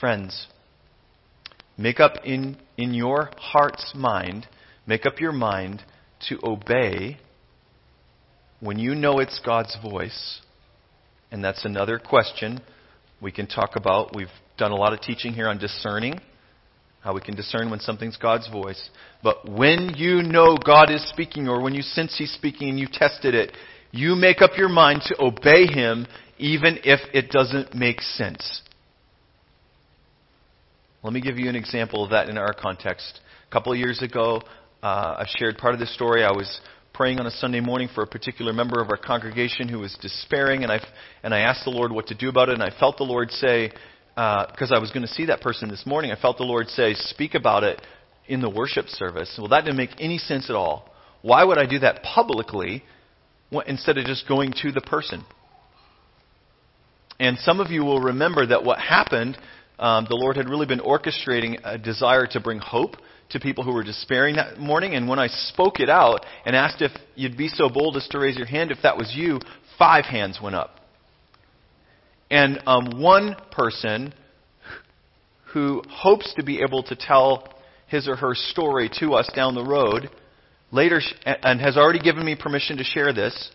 Friends, 0.00 0.48
make 1.78 2.00
up 2.00 2.14
in, 2.24 2.56
in 2.76 2.94
your 2.94 3.30
heart's 3.36 3.92
mind, 3.94 4.46
make 4.86 5.06
up 5.06 5.20
your 5.20 5.32
mind 5.32 5.82
to 6.28 6.38
obey 6.42 7.18
when 8.60 8.78
you 8.78 8.94
know 8.94 9.18
it's 9.18 9.40
God's 9.44 9.76
voice. 9.82 10.40
And 11.30 11.42
that's 11.42 11.64
another 11.64 11.98
question 11.98 12.60
we 13.22 13.32
can 13.32 13.46
talk 13.46 13.76
about. 13.76 14.14
We've 14.14 14.26
done 14.58 14.72
a 14.72 14.76
lot 14.76 14.92
of 14.92 15.00
teaching 15.00 15.32
here 15.32 15.48
on 15.48 15.58
discerning, 15.58 16.20
how 17.00 17.14
we 17.14 17.20
can 17.20 17.36
discern 17.36 17.70
when 17.70 17.80
something's 17.80 18.16
God's 18.16 18.48
voice. 18.50 18.90
But 19.22 19.48
when 19.48 19.94
you 19.96 20.22
know 20.22 20.56
God 20.56 20.90
is 20.90 21.08
speaking, 21.08 21.48
or 21.48 21.62
when 21.62 21.74
you 21.74 21.82
sense 21.82 22.16
He's 22.18 22.32
speaking 22.32 22.68
and 22.68 22.78
you 22.78 22.88
tested 22.92 23.34
it, 23.34 23.52
you 23.92 24.16
make 24.16 24.42
up 24.42 24.50
your 24.56 24.68
mind 24.68 25.02
to 25.06 25.22
obey 25.22 25.66
Him 25.66 26.06
even 26.38 26.78
if 26.82 27.00
it 27.14 27.30
doesn't 27.30 27.74
make 27.74 28.00
sense. 28.00 28.62
Let 31.04 31.12
me 31.12 31.20
give 31.20 31.38
you 31.38 31.48
an 31.48 31.56
example 31.56 32.04
of 32.04 32.10
that 32.10 32.28
in 32.28 32.36
our 32.36 32.52
context. 32.52 33.20
A 33.48 33.52
couple 33.52 33.72
of 33.72 33.78
years 33.78 34.02
ago, 34.02 34.40
uh, 34.82 35.16
I 35.18 35.26
shared 35.36 35.58
part 35.58 35.74
of 35.74 35.80
the 35.80 35.86
story. 35.86 36.24
I 36.24 36.32
was 36.32 36.60
praying 37.02 37.18
on 37.18 37.26
a 37.26 37.32
Sunday 37.32 37.58
morning 37.58 37.88
for 37.92 38.04
a 38.04 38.06
particular 38.06 38.52
member 38.52 38.80
of 38.80 38.88
our 38.88 38.96
congregation 38.96 39.68
who 39.68 39.80
was 39.80 39.98
despairing, 40.00 40.62
and 40.62 40.70
I 40.70 40.78
and 41.24 41.34
I 41.34 41.40
asked 41.40 41.64
the 41.64 41.70
Lord 41.70 41.90
what 41.90 42.06
to 42.06 42.14
do 42.14 42.28
about 42.28 42.48
it, 42.48 42.52
and 42.52 42.62
I 42.62 42.70
felt 42.78 42.96
the 42.96 43.02
Lord 43.02 43.32
say, 43.32 43.70
because 44.14 44.70
uh, 44.70 44.76
I 44.76 44.78
was 44.78 44.92
going 44.92 45.02
to 45.02 45.12
see 45.12 45.26
that 45.26 45.40
person 45.40 45.68
this 45.68 45.84
morning, 45.84 46.12
I 46.12 46.20
felt 46.20 46.36
the 46.36 46.44
Lord 46.44 46.68
say, 46.68 46.94
speak 46.94 47.34
about 47.34 47.64
it 47.64 47.82
in 48.28 48.40
the 48.40 48.48
worship 48.48 48.86
service. 48.86 49.34
Well, 49.36 49.48
that 49.48 49.64
didn't 49.64 49.78
make 49.78 49.90
any 49.98 50.18
sense 50.18 50.48
at 50.48 50.54
all. 50.54 50.94
Why 51.22 51.42
would 51.42 51.58
I 51.58 51.66
do 51.66 51.80
that 51.80 52.04
publicly 52.04 52.84
instead 53.66 53.98
of 53.98 54.04
just 54.04 54.28
going 54.28 54.52
to 54.62 54.70
the 54.70 54.80
person? 54.80 55.24
And 57.18 57.36
some 57.38 57.58
of 57.58 57.72
you 57.72 57.82
will 57.82 58.00
remember 58.00 58.46
that 58.46 58.62
what 58.62 58.78
happened, 58.78 59.36
um, 59.76 60.06
the 60.08 60.14
Lord 60.14 60.36
had 60.36 60.48
really 60.48 60.66
been 60.66 60.78
orchestrating 60.78 61.58
a 61.64 61.78
desire 61.78 62.28
to 62.28 62.38
bring 62.38 62.60
hope 62.60 62.94
to 63.32 63.40
people 63.40 63.64
who 63.64 63.72
were 63.72 63.82
despairing 63.82 64.36
that 64.36 64.58
morning. 64.58 64.94
And 64.94 65.08
when 65.08 65.18
I 65.18 65.26
spoke 65.26 65.80
it 65.80 65.88
out 65.88 66.24
and 66.46 66.54
asked 66.56 66.80
if 66.80 66.92
you'd 67.14 67.36
be 67.36 67.48
so 67.48 67.68
bold 67.68 67.96
as 67.96 68.06
to 68.08 68.18
raise 68.18 68.36
your 68.36 68.46
hand 68.46 68.70
if 68.70 68.78
that 68.82 68.96
was 68.96 69.12
you, 69.14 69.40
five 69.78 70.04
hands 70.04 70.38
went 70.42 70.54
up. 70.54 70.70
And 72.30 72.62
um, 72.66 73.00
one 73.00 73.36
person 73.50 74.14
who 75.52 75.82
hopes 75.88 76.32
to 76.36 76.42
be 76.42 76.62
able 76.62 76.82
to 76.84 76.96
tell 76.96 77.52
his 77.88 78.08
or 78.08 78.16
her 78.16 78.34
story 78.34 78.90
to 79.00 79.12
us 79.12 79.30
down 79.36 79.54
the 79.54 79.64
road 79.64 80.08
later 80.70 81.00
and 81.26 81.60
has 81.60 81.76
already 81.76 82.00
given 82.00 82.24
me 82.24 82.34
permission 82.34 82.78
to 82.78 82.84
share 82.84 83.12
this 83.12 83.50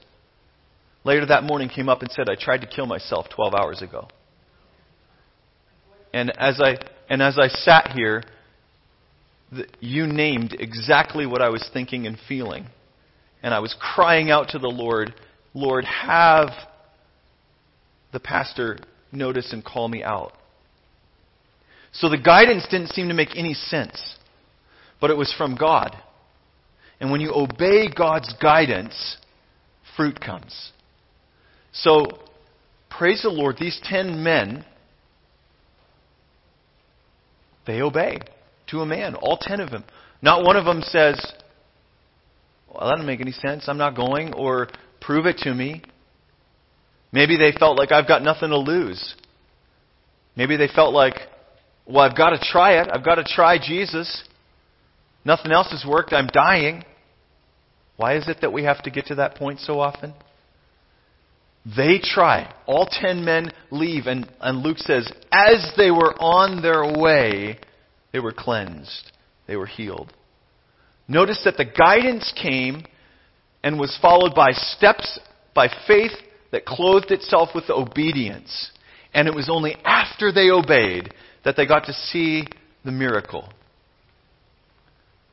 later 1.03 1.25
that 1.25 1.43
morning 1.43 1.67
came 1.67 1.89
up 1.89 2.01
and 2.01 2.11
said 2.11 2.29
i 2.29 2.35
tried 2.39 2.61
to 2.61 2.67
kill 2.67 2.85
myself 2.85 3.25
12 3.35 3.53
hours 3.55 3.81
ago 3.81 4.07
and 6.13 6.31
as 6.37 6.61
i 6.61 6.75
and 7.09 7.21
as 7.21 7.39
i 7.39 7.47
sat 7.47 7.91
here 7.95 8.23
you 9.79 10.07
named 10.07 10.55
exactly 10.59 11.25
what 11.25 11.41
I 11.41 11.49
was 11.49 11.67
thinking 11.73 12.05
and 12.05 12.17
feeling. 12.27 12.65
And 13.41 13.53
I 13.53 13.59
was 13.59 13.75
crying 13.79 14.29
out 14.29 14.49
to 14.49 14.59
the 14.59 14.67
Lord, 14.67 15.13
Lord, 15.53 15.85
have 15.85 16.49
the 18.11 18.19
pastor 18.19 18.79
notice 19.11 19.53
and 19.53 19.63
call 19.63 19.87
me 19.87 20.03
out. 20.03 20.33
So 21.93 22.09
the 22.09 22.17
guidance 22.17 22.67
didn't 22.69 22.89
seem 22.89 23.07
to 23.07 23.13
make 23.13 23.35
any 23.35 23.53
sense, 23.53 24.17
but 24.99 25.09
it 25.09 25.17
was 25.17 25.33
from 25.37 25.55
God. 25.55 25.95
And 26.99 27.11
when 27.11 27.21
you 27.21 27.31
obey 27.33 27.87
God's 27.93 28.33
guidance, 28.41 29.17
fruit 29.95 30.19
comes. 30.19 30.71
So, 31.71 32.07
praise 32.89 33.21
the 33.21 33.29
Lord, 33.29 33.57
these 33.59 33.79
ten 33.83 34.23
men, 34.23 34.65
they 37.65 37.81
obey 37.81 38.19
to 38.67 38.81
a 38.81 38.85
man, 38.85 39.15
all 39.15 39.37
ten 39.39 39.59
of 39.59 39.69
them. 39.69 39.83
Not 40.21 40.43
one 40.43 40.55
of 40.55 40.65
them 40.65 40.81
says, 40.81 41.19
well, 42.69 42.87
that 42.87 42.95
doesn't 42.95 43.05
make 43.05 43.21
any 43.21 43.31
sense, 43.31 43.65
I'm 43.67 43.77
not 43.77 43.95
going, 43.95 44.33
or 44.33 44.67
prove 45.01 45.25
it 45.25 45.37
to 45.39 45.53
me. 45.53 45.81
Maybe 47.11 47.37
they 47.37 47.53
felt 47.57 47.77
like 47.77 47.91
I've 47.91 48.07
got 48.07 48.21
nothing 48.21 48.49
to 48.49 48.57
lose. 48.57 49.15
Maybe 50.35 50.57
they 50.57 50.67
felt 50.67 50.93
like, 50.93 51.15
well, 51.85 51.99
I've 51.99 52.17
got 52.17 52.31
to 52.31 52.39
try 52.39 52.81
it. 52.81 52.89
I've 52.91 53.05
got 53.05 53.15
to 53.15 53.23
try 53.23 53.57
Jesus. 53.57 54.23
Nothing 55.23 55.51
else 55.51 55.71
has 55.71 55.85
worked. 55.87 56.13
I'm 56.13 56.27
dying. 56.27 56.83
Why 57.95 58.17
is 58.17 58.27
it 58.27 58.37
that 58.41 58.51
we 58.51 58.63
have 58.63 58.83
to 58.83 58.91
get 58.91 59.07
to 59.07 59.15
that 59.15 59.35
point 59.35 59.61
so 59.61 59.79
often? 59.79 60.13
They 61.75 61.99
try. 62.01 62.53
All 62.65 62.87
ten 62.89 63.25
men 63.25 63.51
leave, 63.71 64.05
and, 64.05 64.29
and 64.39 64.59
Luke 64.59 64.77
says, 64.77 65.11
as 65.31 65.71
they 65.75 65.91
were 65.91 66.13
on 66.21 66.61
their 66.61 67.01
way, 67.01 67.59
they 68.11 68.19
were 68.19 68.31
cleansed. 68.31 69.11
They 69.47 69.55
were 69.55 69.65
healed. 69.65 70.13
Notice 71.07 71.41
that 71.45 71.57
the 71.57 71.65
guidance 71.65 72.33
came 72.41 72.83
and 73.63 73.79
was 73.79 73.97
followed 74.01 74.35
by 74.35 74.51
steps 74.51 75.19
by 75.53 75.69
faith 75.87 76.11
that 76.51 76.65
clothed 76.65 77.11
itself 77.11 77.49
with 77.55 77.69
obedience. 77.69 78.71
And 79.13 79.27
it 79.27 79.33
was 79.33 79.49
only 79.49 79.75
after 79.83 80.31
they 80.31 80.49
obeyed 80.49 81.13
that 81.43 81.55
they 81.55 81.65
got 81.65 81.85
to 81.85 81.93
see 81.93 82.45
the 82.83 82.91
miracle. 82.91 83.49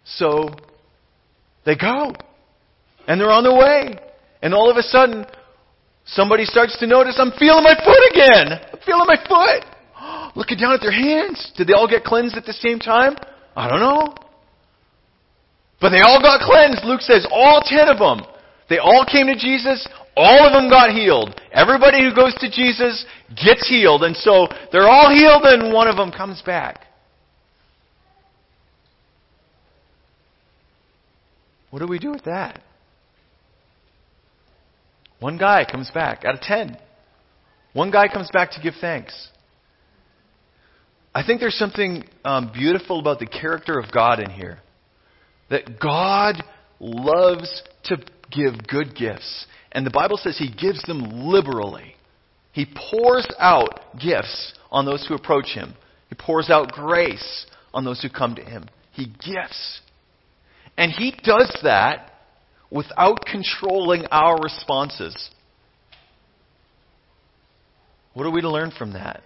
So 0.04 0.50
they 1.66 1.76
go. 1.76 2.12
And 3.07 3.21
they're 3.21 3.31
on 3.31 3.45
their 3.45 3.57
way. 3.57 3.99
And 4.43 4.54
all 4.54 4.71
of 4.71 4.76
a 4.76 4.83
sudden, 4.83 5.26
somebody 6.07 6.45
starts 6.45 6.78
to 6.78 6.87
notice, 6.87 7.16
I'm 7.19 7.33
feeling 7.38 7.64
my 7.64 7.75
foot 7.75 8.11
again. 8.11 8.61
I'm 8.73 8.81
feeling 8.85 9.07
my 9.07 9.16
foot. 9.28 9.74
Looking 10.35 10.59
down 10.59 10.75
at 10.75 10.81
their 10.81 10.93
hands. 10.93 11.53
Did 11.57 11.69
they 11.69 11.73
all 11.73 11.88
get 11.88 12.05
cleansed 12.05 12.37
at 12.37 12.45
the 12.45 12.53
same 12.53 12.79
time? 12.79 13.17
I 13.55 13.69
don't 13.69 13.81
know. 13.81 14.14
But 15.81 15.91
they 15.91 16.00
all 16.00 16.21
got 16.21 16.41
cleansed. 16.41 16.85
Luke 16.85 17.03
says 17.03 17.26
all 17.31 17.62
ten 17.64 17.88
of 17.88 17.99
them. 17.99 18.26
They 18.69 18.79
all 18.79 19.05
came 19.11 19.26
to 19.26 19.37
Jesus. 19.37 19.87
All 20.17 20.47
of 20.47 20.53
them 20.53 20.71
got 20.71 20.91
healed. 20.91 21.41
Everybody 21.53 22.03
who 22.03 22.14
goes 22.14 22.35
to 22.37 22.50
Jesus 22.50 23.05
gets 23.29 23.69
healed. 23.69 24.03
And 24.03 24.17
so 24.17 24.49
they're 24.73 24.88
all 24.88 25.11
healed 25.11 25.43
and 25.45 25.73
one 25.73 25.88
of 25.88 25.97
them 25.97 26.11
comes 26.11 26.41
back. 26.43 26.87
What 31.71 31.81
do 31.81 31.87
we 31.87 31.99
do 31.99 32.12
with 32.12 32.25
that? 32.25 32.61
One 35.19 35.38
guy 35.38 35.64
comes 35.71 35.91
back 35.91 36.25
out 36.25 36.35
of 36.35 36.41
ten. 36.41 36.76
One 37.73 37.91
guy 37.91 38.09
comes 38.09 38.31
back 38.33 38.53
to 38.53 38.61
give 38.62 38.75
thanks. 38.81 39.29
I 41.14 41.25
think 41.25 41.40
there's 41.40 41.54
something 41.54 42.04
um, 42.25 42.50
beautiful 42.52 42.99
about 42.99 43.21
the 43.21 43.26
character 43.26 43.78
of 43.78 43.92
God 43.92 44.18
in 44.18 44.30
here. 44.30 44.59
That 45.49 45.78
God 45.78 46.42
loves 46.80 47.62
to 47.85 47.99
give 48.33 48.66
good 48.66 48.97
gifts. 48.97 49.47
And 49.71 49.87
the 49.87 49.90
Bible 49.90 50.16
says 50.16 50.37
He 50.37 50.50
gives 50.50 50.83
them 50.83 51.28
liberally. 51.28 51.94
He 52.52 52.66
pours 52.90 53.28
out 53.38 53.80
gifts 54.00 54.54
on 54.73 54.87
those 54.87 55.06
who 55.06 55.14
approach 55.14 55.54
Him, 55.54 55.75
He 56.09 56.16
pours 56.16 56.50
out 56.50 56.73
grace 56.73 57.47
on 57.73 57.85
those 57.85 58.02
who 58.02 58.09
come 58.09 58.35
to 58.35 58.42
Him. 58.42 58.66
He 58.92 59.06
gifts. 59.06 59.80
And 60.76 60.90
He 60.90 61.12
does 61.23 61.56
that 61.62 62.11
without 62.71 63.25
controlling 63.25 64.06
our 64.11 64.37
responses. 64.42 65.30
What 68.14 68.26
are 68.26 68.30
we 68.30 68.40
to 68.40 68.50
learn 68.50 68.73
from 68.76 68.94
that? 68.94 69.23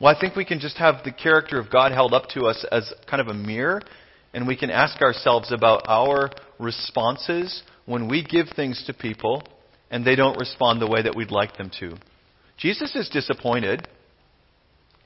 Well, 0.00 0.14
I 0.14 0.20
think 0.20 0.36
we 0.36 0.44
can 0.44 0.60
just 0.60 0.76
have 0.76 1.02
the 1.04 1.12
character 1.12 1.58
of 1.58 1.70
God 1.70 1.92
held 1.92 2.14
up 2.14 2.28
to 2.34 2.46
us 2.46 2.64
as 2.70 2.92
kind 3.10 3.20
of 3.20 3.28
a 3.28 3.34
mirror, 3.34 3.82
and 4.32 4.46
we 4.46 4.56
can 4.56 4.70
ask 4.70 5.00
ourselves 5.02 5.50
about 5.50 5.82
our 5.88 6.30
responses 6.58 7.62
when 7.86 8.08
we 8.08 8.22
give 8.22 8.46
things 8.54 8.84
to 8.86 8.94
people 8.94 9.42
and 9.90 10.04
they 10.04 10.14
don't 10.14 10.38
respond 10.38 10.80
the 10.80 10.86
way 10.86 11.02
that 11.02 11.16
we'd 11.16 11.30
like 11.30 11.56
them 11.56 11.70
to. 11.80 11.96
Jesus 12.58 12.94
is 12.94 13.08
disappointed. 13.08 13.88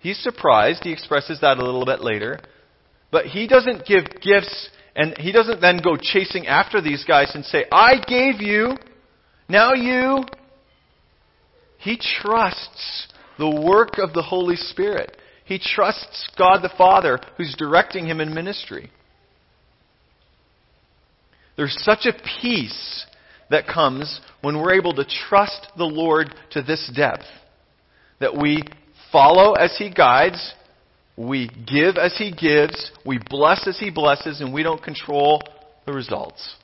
He's 0.00 0.18
surprised. 0.18 0.82
He 0.82 0.92
expresses 0.92 1.40
that 1.40 1.58
a 1.58 1.64
little 1.64 1.84
bit 1.84 2.00
later. 2.00 2.40
But 3.10 3.26
he 3.26 3.46
doesn't 3.46 3.86
give 3.86 4.04
gifts 4.20 4.70
and 4.96 5.16
he 5.18 5.32
doesn't 5.32 5.60
then 5.60 5.78
go 5.82 5.96
chasing 5.96 6.46
after 6.46 6.80
these 6.80 7.04
guys 7.04 7.30
and 7.34 7.44
say, 7.44 7.64
I 7.70 8.02
gave 8.06 8.40
you, 8.40 8.76
now 9.48 9.74
you. 9.74 10.24
He 11.78 11.98
trusts 11.98 13.08
the 13.38 13.62
work 13.66 13.98
of 13.98 14.12
the 14.12 14.22
Holy 14.22 14.56
Spirit. 14.56 15.16
He 15.44 15.58
trusts 15.58 16.30
God 16.38 16.62
the 16.62 16.72
Father 16.76 17.18
who's 17.36 17.54
directing 17.58 18.06
him 18.06 18.20
in 18.20 18.34
ministry. 18.34 18.90
There's 21.56 21.76
such 21.82 22.06
a 22.06 22.40
peace 22.40 23.06
that 23.50 23.66
comes 23.66 24.20
when 24.40 24.58
we're 24.58 24.74
able 24.74 24.94
to 24.94 25.04
trust 25.28 25.68
the 25.76 25.84
Lord 25.84 26.34
to 26.52 26.62
this 26.62 26.90
depth. 26.94 27.24
That 28.20 28.36
we 28.36 28.62
follow 29.10 29.52
as 29.52 29.76
He 29.78 29.90
guides, 29.90 30.54
we 31.16 31.48
give 31.48 31.96
as 31.96 32.16
He 32.16 32.32
gives, 32.32 32.90
we 33.04 33.20
bless 33.28 33.66
as 33.68 33.78
He 33.78 33.90
blesses, 33.90 34.40
and 34.40 34.52
we 34.52 34.62
don't 34.62 34.82
control 34.82 35.42
the 35.84 35.92
results. 35.92 36.56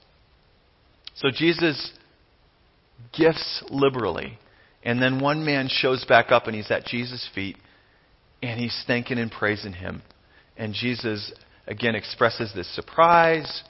So 1.15 1.29
Jesus 1.31 1.93
gifts 3.13 3.63
liberally. 3.71 4.39
And 4.89 5.03
then 5.03 5.21
one 5.21 5.45
man 5.45 5.69
shows 5.69 6.07
back 6.07 6.33
up 6.33 6.47
and 6.47 6.57
he's 6.57 6.71
at 6.71 6.87
Jesus' 6.87 7.29
feet 7.35 7.59
and 8.43 8.59
he's 8.59 8.85
thanking 8.87 9.19
and 9.19 9.31
praising 9.31 9.75
him. 9.75 10.01
And 10.57 10.73
Jesus 10.73 11.31
again 11.67 11.95
expresses 11.95 12.53
this 12.55 12.75
surprise 12.75 13.65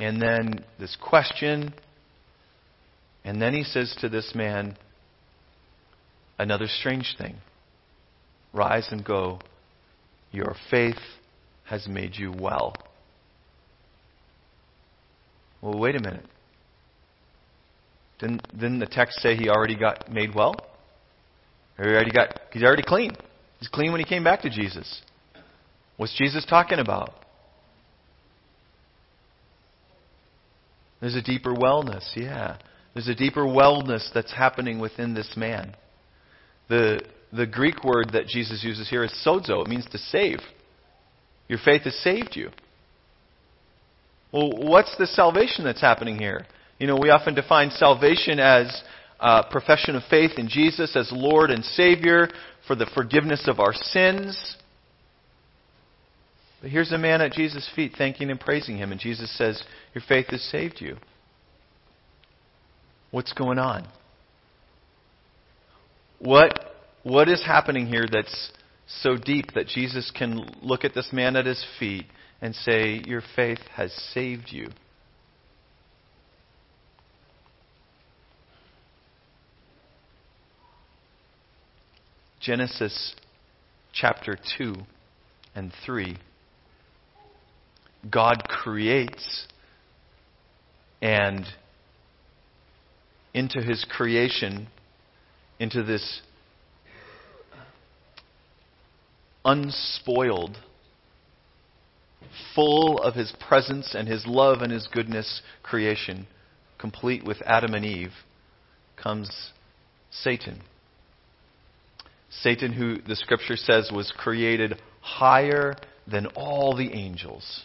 and 0.00 0.20
then 0.20 0.64
this 0.80 0.96
question. 1.00 1.72
And 3.22 3.40
then 3.40 3.54
he 3.54 3.62
says 3.62 3.96
to 4.00 4.08
this 4.08 4.32
man, 4.34 4.76
another 6.36 6.66
strange 6.66 7.14
thing 7.16 7.36
Rise 8.52 8.88
and 8.90 9.04
go. 9.04 9.38
Your 10.32 10.56
faith 10.68 10.98
has 11.66 11.86
made 11.86 12.16
you 12.16 12.32
well. 12.36 12.74
Well, 15.62 15.78
wait 15.78 15.94
a 15.94 16.00
minute. 16.00 16.26
Didn't, 18.18 18.42
didn't 18.52 18.80
the 18.80 18.86
text 18.86 19.20
say 19.20 19.36
he 19.36 19.48
already 19.48 19.76
got 19.76 20.10
made 20.10 20.34
well? 20.34 20.54
He 21.76 21.84
already 21.84 22.10
got, 22.10 22.38
he's 22.52 22.62
already 22.62 22.82
clean. 22.82 23.12
He's 23.60 23.68
clean 23.68 23.92
when 23.92 24.00
he 24.00 24.06
came 24.06 24.24
back 24.24 24.42
to 24.42 24.50
Jesus. 24.50 25.02
What's 25.96 26.16
Jesus 26.16 26.44
talking 26.44 26.78
about? 26.78 27.12
There's 31.00 31.14
a 31.14 31.22
deeper 31.22 31.54
wellness, 31.54 32.04
yeah. 32.16 32.58
There's 32.94 33.08
a 33.08 33.14
deeper 33.14 33.42
wellness 33.42 34.08
that's 34.12 34.32
happening 34.32 34.80
within 34.80 35.14
this 35.14 35.34
man. 35.36 35.76
The, 36.68 37.00
the 37.32 37.46
Greek 37.46 37.84
word 37.84 38.10
that 38.14 38.26
Jesus 38.26 38.64
uses 38.64 38.88
here 38.88 39.04
is 39.04 39.12
sozo. 39.24 39.62
It 39.62 39.68
means 39.68 39.86
to 39.92 39.98
save. 39.98 40.38
Your 41.48 41.60
faith 41.64 41.82
has 41.82 41.94
saved 41.96 42.34
you. 42.34 42.50
Well, 44.32 44.50
what's 44.56 44.94
the 44.98 45.06
salvation 45.06 45.64
that's 45.64 45.80
happening 45.80 46.18
here? 46.18 46.46
You 46.78 46.86
know, 46.86 46.96
we 47.00 47.10
often 47.10 47.34
define 47.34 47.70
salvation 47.70 48.38
as 48.38 48.82
a 49.18 49.44
profession 49.50 49.96
of 49.96 50.04
faith 50.08 50.32
in 50.36 50.48
Jesus 50.48 50.94
as 50.94 51.10
Lord 51.12 51.50
and 51.50 51.64
Savior 51.64 52.28
for 52.66 52.76
the 52.76 52.86
forgiveness 52.94 53.48
of 53.48 53.58
our 53.58 53.72
sins. 53.72 54.56
But 56.60 56.70
here's 56.70 56.92
a 56.92 56.98
man 56.98 57.20
at 57.20 57.32
Jesus' 57.32 57.68
feet 57.74 57.92
thanking 57.98 58.30
and 58.30 58.38
praising 58.38 58.76
him, 58.76 58.92
and 58.92 59.00
Jesus 59.00 59.36
says, 59.36 59.62
Your 59.94 60.02
faith 60.08 60.26
has 60.28 60.42
saved 60.42 60.80
you. 60.80 60.96
What's 63.10 63.32
going 63.32 63.58
on? 63.58 63.88
What, 66.18 66.58
what 67.02 67.28
is 67.28 67.44
happening 67.44 67.86
here 67.86 68.06
that's 68.10 68.52
so 68.86 69.16
deep 69.16 69.54
that 69.54 69.66
Jesus 69.66 70.12
can 70.16 70.48
look 70.62 70.84
at 70.84 70.94
this 70.94 71.10
man 71.12 71.36
at 71.36 71.46
his 71.46 71.64
feet 71.78 72.06
and 72.40 72.54
say, 72.54 73.02
Your 73.06 73.22
faith 73.34 73.60
has 73.74 73.92
saved 74.14 74.48
you? 74.50 74.68
Genesis 82.40 83.14
chapter 83.92 84.38
2 84.58 84.74
and 85.54 85.72
3 85.84 86.16
God 88.10 88.44
creates 88.48 89.46
and 91.02 91.44
into 93.34 93.60
his 93.60 93.84
creation, 93.88 94.68
into 95.58 95.82
this 95.82 96.22
unspoiled 99.44 100.56
full 102.54 102.98
of 102.98 103.14
his 103.14 103.32
presence 103.48 103.94
and 103.94 104.06
his 104.08 104.26
love 104.26 104.62
and 104.62 104.72
his 104.72 104.88
goodness 104.92 105.42
creation, 105.62 106.26
complete 106.78 107.24
with 107.24 107.38
Adam 107.44 107.74
and 107.74 107.84
Eve, 107.84 108.12
comes 108.96 109.50
Satan. 110.10 110.60
Satan, 112.30 112.72
who 112.72 113.00
the 113.00 113.16
scripture 113.16 113.56
says 113.56 113.90
was 113.92 114.12
created 114.16 114.80
higher 115.00 115.74
than 116.06 116.26
all 116.28 116.76
the 116.76 116.92
angels. 116.92 117.64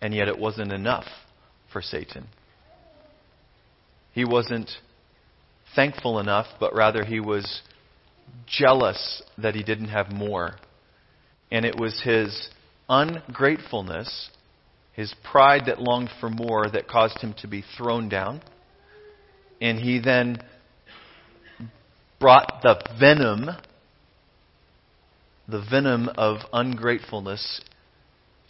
And 0.00 0.12
yet 0.12 0.28
it 0.28 0.38
wasn't 0.38 0.72
enough 0.72 1.06
for 1.72 1.80
Satan. 1.80 2.26
He 4.12 4.24
wasn't 4.24 4.70
thankful 5.74 6.18
enough, 6.18 6.46
but 6.60 6.74
rather 6.74 7.04
he 7.04 7.20
was 7.20 7.62
jealous 8.46 9.22
that 9.38 9.54
he 9.54 9.62
didn't 9.62 9.88
have 9.88 10.12
more. 10.12 10.56
And 11.50 11.64
it 11.64 11.78
was 11.78 12.00
his 12.02 12.48
ungratefulness, 12.88 14.30
his 14.92 15.14
pride 15.22 15.62
that 15.66 15.80
longed 15.80 16.10
for 16.20 16.28
more, 16.28 16.68
that 16.68 16.88
caused 16.88 17.18
him 17.18 17.34
to 17.38 17.48
be 17.48 17.64
thrown 17.76 18.08
down. 18.08 18.42
And 19.60 19.78
he 19.78 20.00
then 20.00 20.42
brought 22.22 22.62
the 22.62 22.76
venom, 23.00 23.50
the 25.48 25.60
venom 25.68 26.08
of 26.16 26.36
ungratefulness, 26.52 27.60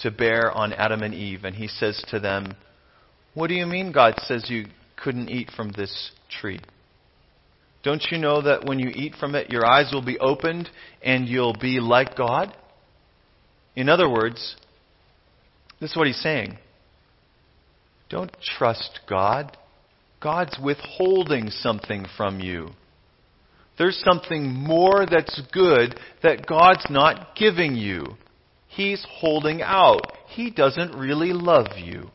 to 0.01 0.11
bear 0.11 0.53
on 0.53 0.75
Adam 0.75 1.03
and 1.03 1.15
Eve. 1.15 1.45
And 1.45 1.57
he 1.57 1.69
says 1.69 2.05
to 2.11 2.21
them, 2.21 2.55
What 3.33 3.47
do 3.47 3.55
you 3.55 3.65
mean 3.65 3.91
God 3.91 4.13
says 4.27 4.51
you 4.51 4.67
couldn't 5.03 5.31
eat 5.31 5.51
from 5.57 5.73
this 5.73 6.13
tree? 6.29 6.61
Don't 7.83 8.05
you 8.11 8.19
know 8.19 8.43
that 8.43 8.67
when 8.67 8.79
you 8.79 8.91
eat 8.95 9.15
from 9.19 9.35
it, 9.35 9.51
your 9.51 9.65
eyes 9.65 9.91
will 9.91 10.05
be 10.05 10.19
opened 10.19 10.69
and 11.03 11.27
you'll 11.27 11.57
be 11.59 11.81
like 11.81 12.15
God? 12.15 12.55
In 13.75 13.89
other 13.89 14.09
words, 14.09 14.55
this 15.81 15.93
is 15.93 15.97
what 15.97 16.07
he's 16.07 16.23
saying. 16.23 16.59
Don't 18.11 18.37
trust 18.59 19.01
God. 19.09 19.57
God's 20.21 20.59
withholding 20.63 21.49
something 21.49 22.05
from 22.19 22.39
you. 22.39 22.69
There's 23.83 24.01
something 24.05 24.47
more 24.47 25.07
that's 25.11 25.43
good 25.53 25.99
that 26.23 26.47
God's 26.47 26.87
not 26.89 27.35
giving 27.35 27.75
you. 27.75 28.07
He's 28.69 29.05
holding 29.11 29.61
out. 29.61 30.13
He 30.29 30.53
doesn't 30.53 30.95
really 30.95 31.33
love 31.33 31.67
you. 31.77 32.09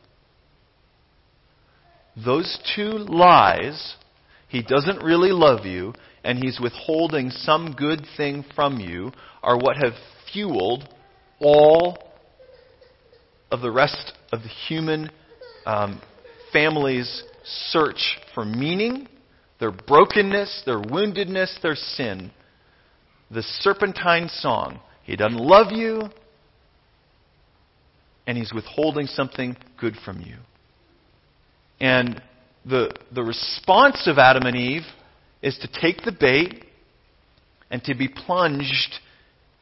Those 2.24 2.58
two 2.74 2.92
lies 2.92 3.96
he 4.48 4.62
doesn't 4.62 5.02
really 5.04 5.30
love 5.30 5.66
you, 5.66 5.92
and 6.24 6.38
he's 6.42 6.58
withholding 6.58 7.28
some 7.28 7.74
good 7.76 8.06
thing 8.16 8.46
from 8.54 8.80
you, 8.80 9.12
are 9.42 9.58
what 9.58 9.76
have 9.76 9.92
fueled 10.32 10.88
all 11.38 11.98
of 13.50 13.60
the 13.60 13.70
rest 13.70 14.14
of 14.32 14.40
the 14.40 14.48
human 14.68 15.10
um, 15.66 16.00
family's 16.50 17.24
search 17.44 18.16
for 18.34 18.46
meaning, 18.46 19.06
their 19.60 19.72
brokenness, 19.72 20.62
their 20.66 20.80
woundedness, 20.80 21.60
their 21.62 21.74
sin. 21.74 22.30
The 23.30 23.42
serpentine 23.42 24.28
song. 24.28 24.80
He 25.02 25.16
doesn't 25.16 25.38
love 25.38 25.72
you, 25.72 26.02
and 28.26 28.36
he's 28.36 28.52
withholding 28.52 29.06
something 29.06 29.56
good 29.80 29.96
from 30.04 30.20
you. 30.20 30.36
And 31.80 32.22
the, 32.64 32.92
the 33.14 33.22
response 33.22 34.06
of 34.06 34.18
Adam 34.18 34.44
and 34.46 34.56
Eve 34.56 34.82
is 35.42 35.58
to 35.58 35.80
take 35.80 36.02
the 36.02 36.12
bait 36.12 36.64
and 37.70 37.82
to 37.84 37.94
be 37.94 38.08
plunged 38.08 38.94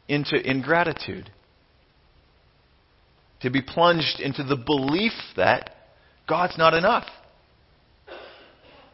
into 0.09 0.37
ingratitude. 0.37 1.31
To 3.43 3.51
be 3.51 3.63
plunged 3.63 4.21
into 4.21 4.43
the 4.43 4.57
belief 4.57 5.13
that 5.37 5.71
God's 6.29 6.59
not 6.59 6.75
enough. 6.75 7.07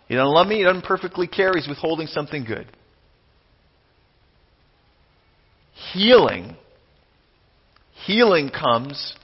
He 0.08 0.14
doesn't 0.14 0.32
love 0.32 0.46
me, 0.46 0.58
He 0.58 0.64
doesn't 0.64 0.84
perfectly 0.84 1.26
care, 1.26 1.52
He's 1.54 1.68
withholding 1.68 2.06
something 2.06 2.44
good. 2.44 2.66
Healing. 5.92 6.56
Healing 8.06 8.50
comes 8.50 9.14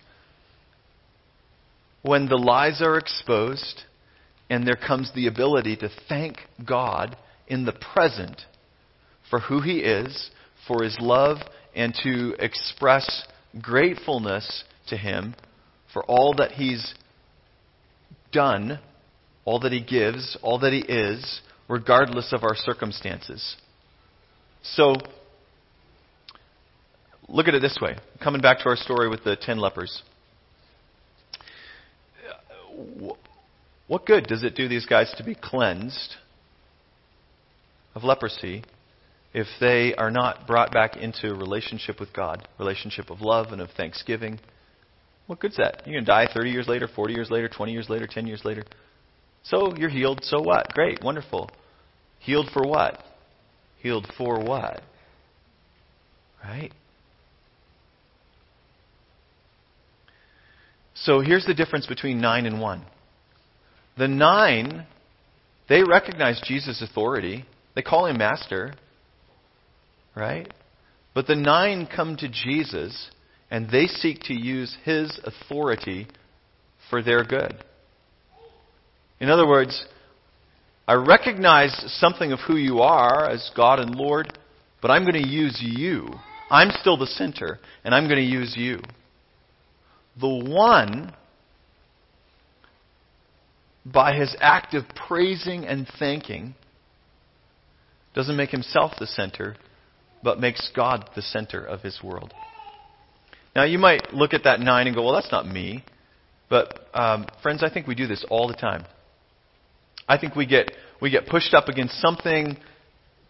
when 2.03 2.29
the 2.29 2.37
lies 2.37 2.81
are 2.81 2.97
exposed 2.97 3.83
and 4.51 4.67
there 4.67 4.77
comes 4.77 5.11
the 5.15 5.27
ability 5.27 5.77
to 5.77 5.91
thank 6.09 6.39
God 6.65 7.17
in 7.47 7.65
the 7.65 7.73
present 7.73 8.41
for 9.31 9.41
who 9.41 9.61
He 9.61 9.79
is, 9.79 10.31
for 10.67 10.83
His 10.83 10.97
love, 11.01 11.39
and 11.75 11.95
to 12.03 12.35
express 12.39 13.27
gratefulness 13.61 14.65
to 14.89 14.97
Him 14.97 15.35
for 15.93 16.05
all 16.05 16.35
that 16.39 16.53
He's 16.53 16.95
done, 18.33 18.79
all 19.49 19.61
that 19.61 19.73
He 19.73 19.81
gives, 19.81 20.37
all 20.43 20.59
that 20.59 20.75
He 20.75 20.81
is, 20.81 21.41
regardless 21.69 22.35
of 22.35 22.45
our 22.45 22.55
circumstances. 22.55 23.57
So, 24.63 24.95
look 27.29 27.49
at 27.49 27.55
it 27.55 27.63
this 27.63 27.79
way. 27.81 27.97
Coming 28.23 28.43
back 28.43 28.59
to 28.59 28.67
our 28.67 28.77
story 28.77 29.09
with 29.09 29.25
the 29.25 29.37
ten 29.41 29.57
lepers. 29.57 30.03
What 33.87 34.05
good 34.05 34.27
does 34.27 34.45
it 34.45 34.55
do 34.55 34.69
these 34.69 34.85
guys 34.85 35.11
to 35.17 35.25
be 35.25 35.35
cleansed 35.35 36.17
of 37.95 38.05
leprosy 38.05 38.65
if 39.33 39.47
they 39.61 39.95
are 39.95 40.11
not 40.11 40.47
brought 40.47 40.73
back 40.73 40.99
into 40.99 41.35
relationship 41.35 41.99
with 41.99 42.13
God, 42.13 42.47
relationship 42.59 43.09
of 43.09 43.23
love 43.23 43.47
and 43.53 43.63
of 43.63 43.71
thanksgiving? 43.79 44.41
What 45.27 45.41
good's 45.41 45.57
that? 45.57 45.87
You're 45.87 45.95
going 45.95 46.05
to 46.05 46.11
die 46.11 46.29
30 46.31 46.51
years 46.51 46.69
later, 46.69 46.87
40 46.87 47.15
years 47.15 47.31
later, 47.31 47.49
20 47.49 47.73
years 47.73 47.89
later, 47.89 48.07
10 48.07 48.27
years 48.27 48.45
later. 48.45 48.65
So 49.45 49.75
you're 49.77 49.89
healed, 49.89 50.21
so 50.25 50.41
what? 50.41 50.73
Great, 50.75 51.03
wonderful. 51.03 51.51
Healed 52.21 52.49
for 52.53 52.67
what? 52.67 53.03
Healed 53.81 54.07
for 54.17 54.41
what? 54.41 54.83
Right? 56.45 56.73
So 60.95 61.21
here's 61.21 61.47
the 61.47 61.55
difference 61.55 61.87
between 61.87 62.21
9 62.21 62.47
and 62.47 62.61
1. 62.61 62.85
The 63.97 64.09
nine, 64.09 64.87
they 65.69 65.83
recognize 65.83 66.41
Jesus' 66.45 66.83
authority. 66.83 67.45
They 67.75 67.83
call 67.83 68.07
him 68.07 68.19
master. 68.19 68.75
Right? 70.15 70.53
But 71.15 71.27
the 71.27 71.37
nine 71.37 71.89
come 71.95 72.17
to 72.17 72.29
Jesus 72.29 73.11
and 73.51 73.71
they 73.71 73.87
seek 73.87 74.21
to 74.25 74.35
use 74.35 74.77
his 74.85 75.19
authority 75.25 76.07
for 76.91 77.03
their 77.03 77.25
good. 77.25 77.55
In 79.21 79.31
other 79.31 79.47
words, 79.47 79.85
I 80.87 80.95
recognize 80.95 81.75
something 81.99 82.33
of 82.33 82.41
who 82.41 82.57
you 82.57 82.81
are 82.81 83.29
as 83.29 83.51
God 83.57 83.79
and 83.79 83.95
Lord, 83.95 84.39
but 84.81 84.91
I'm 84.91 85.05
going 85.05 85.23
to 85.23 85.29
use 85.29 85.59
you. 85.61 86.09
I'm 86.51 86.71
still 86.81 86.97
the 86.97 87.07
center, 87.07 87.59
and 87.85 87.95
I'm 87.95 88.05
going 88.05 88.17
to 88.17 88.23
use 88.23 88.55
you. 88.57 88.81
The 90.21 90.29
one 90.29 91.13
by 93.93 94.15
his 94.17 94.37
act 94.41 94.75
of 94.75 94.85
praising 95.07 95.65
and 95.65 95.87
thanking, 95.99 96.55
doesn't 98.15 98.37
make 98.37 98.51
himself 98.51 98.93
the 98.99 99.07
center, 99.07 99.57
but 100.23 100.41
makes 100.41 100.71
God 100.75 101.09
the 101.15 101.23
center 101.23 101.65
of 101.65 101.83
his 101.83 102.01
world. 102.03 102.33
Now, 103.55 103.65
you 103.65 103.79
might 103.79 104.13
look 104.13 104.35
at 104.35 104.45
that 104.45 104.61
nine 104.61 104.87
and 104.87 104.97
go, 104.97 105.05
well, 105.05 105.15
that's 105.15 105.33
not 105.33 105.47
me. 105.47 105.85
But, 106.51 106.89
um, 106.95 107.27
friends, 107.43 107.63
I 107.63 107.71
think 107.71 107.87
we 107.87 107.95
do 107.95 108.07
this 108.07 108.25
all 108.31 108.49
the 108.49 108.55
time. 108.55 108.85
I 110.09 110.19
think 110.19 110.35
we 110.35 110.47
get, 110.47 110.73
we 111.01 111.11
get 111.11 111.27
pushed 111.27 111.55
up 111.55 111.69
against 111.69 112.01
something 112.01 112.57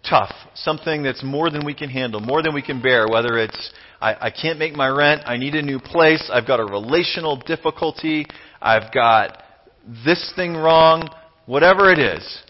tough, 0.08 0.32
something 0.54 1.02
that's 1.02 1.22
more 1.24 1.50
than 1.50 1.66
we 1.66 1.74
can 1.74 1.90
handle, 1.90 2.20
more 2.20 2.42
than 2.42 2.54
we 2.54 2.62
can 2.62 2.80
bear, 2.80 3.06
whether 3.08 3.36
it's, 3.38 3.72
I, 4.00 4.14
I 4.26 4.30
can't 4.30 4.58
make 4.58 4.74
my 4.74 4.88
rent, 4.88 5.22
I 5.26 5.36
need 5.36 5.54
a 5.54 5.62
new 5.62 5.80
place, 5.80 6.30
I've 6.32 6.46
got 6.46 6.60
a 6.60 6.64
relational 6.64 7.36
difficulty, 7.36 8.26
I've 8.60 8.92
got 8.92 9.42
this 10.04 10.32
thing 10.36 10.54
wrong, 10.54 11.08
whatever 11.46 11.90
it 11.90 11.98
is. 11.98 12.42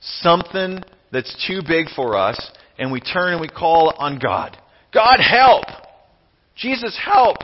Something 0.00 0.80
that's 1.12 1.46
too 1.46 1.60
big 1.66 1.86
for 1.94 2.16
us, 2.16 2.50
and 2.78 2.90
we 2.90 3.00
turn 3.00 3.32
and 3.32 3.40
we 3.40 3.48
call 3.48 3.94
on 3.96 4.18
God. 4.18 4.56
God, 4.92 5.18
help! 5.20 5.64
Jesus, 6.56 6.98
help! 7.02 7.36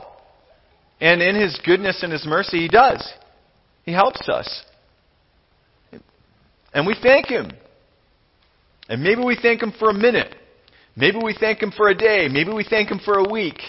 And 0.99 1.21
in 1.21 1.35
His 1.35 1.59
goodness 1.65 2.03
and 2.03 2.11
His 2.11 2.25
mercy, 2.25 2.59
He 2.59 2.67
does. 2.67 3.07
He 3.83 3.93
helps 3.93 4.27
us. 4.29 4.63
And 6.73 6.87
we 6.87 6.95
thank 7.01 7.27
Him. 7.27 7.51
And 8.89 9.03
maybe 9.03 9.21
we 9.23 9.37
thank 9.41 9.61
Him 9.61 9.73
for 9.77 9.89
a 9.89 9.93
minute. 9.93 10.35
Maybe 10.95 11.17
we 11.23 11.35
thank 11.39 11.61
Him 11.61 11.71
for 11.75 11.89
a 11.89 11.95
day. 11.95 12.27
Maybe 12.29 12.51
we 12.51 12.65
thank 12.69 12.89
Him 12.89 12.99
for 13.03 13.19
a 13.19 13.29
week. 13.29 13.59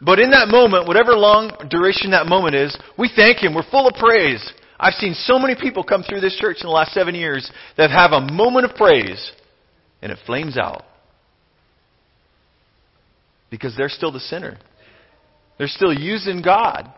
But 0.00 0.18
in 0.18 0.30
that 0.30 0.48
moment, 0.48 0.86
whatever 0.86 1.12
long 1.12 1.52
duration 1.70 2.10
that 2.10 2.26
moment 2.26 2.54
is, 2.54 2.76
we 2.98 3.10
thank 3.14 3.38
Him. 3.38 3.54
We're 3.54 3.68
full 3.70 3.88
of 3.88 3.94
praise. 3.94 4.52
I've 4.78 4.94
seen 4.94 5.14
so 5.14 5.38
many 5.38 5.54
people 5.54 5.84
come 5.84 6.02
through 6.02 6.20
this 6.20 6.36
church 6.36 6.58
in 6.60 6.66
the 6.66 6.72
last 6.72 6.92
seven 6.92 7.14
years 7.14 7.50
that 7.76 7.90
have 7.90 8.12
a 8.12 8.20
moment 8.20 8.66
of 8.70 8.76
praise 8.76 9.32
and 10.02 10.12
it 10.12 10.18
flames 10.26 10.58
out. 10.58 10.82
Because 13.50 13.74
they're 13.76 13.88
still 13.88 14.12
the 14.12 14.20
sinner. 14.20 14.58
They're 15.58 15.68
still 15.68 15.94
using 15.94 16.42
God. 16.42 16.92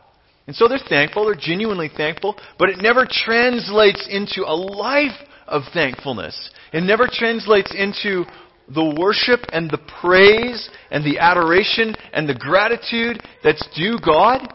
And 0.46 0.54
so 0.54 0.68
they're 0.68 0.78
thankful, 0.88 1.24
they're 1.24 1.34
genuinely 1.34 1.90
thankful, 1.94 2.36
but 2.58 2.68
it 2.68 2.78
never 2.78 3.06
translates 3.08 4.06
into 4.08 4.42
a 4.42 4.54
life 4.54 5.18
of 5.46 5.62
thankfulness. 5.72 6.50
It 6.72 6.82
never 6.82 7.08
translates 7.10 7.74
into 7.74 8.24
the 8.68 8.96
worship 8.98 9.40
and 9.52 9.70
the 9.70 9.80
praise 10.00 10.68
and 10.90 11.04
the 11.04 11.18
adoration 11.18 11.94
and 12.12 12.28
the 12.28 12.34
gratitude 12.34 13.20
that's 13.42 13.66
due 13.76 13.98
God, 14.04 14.52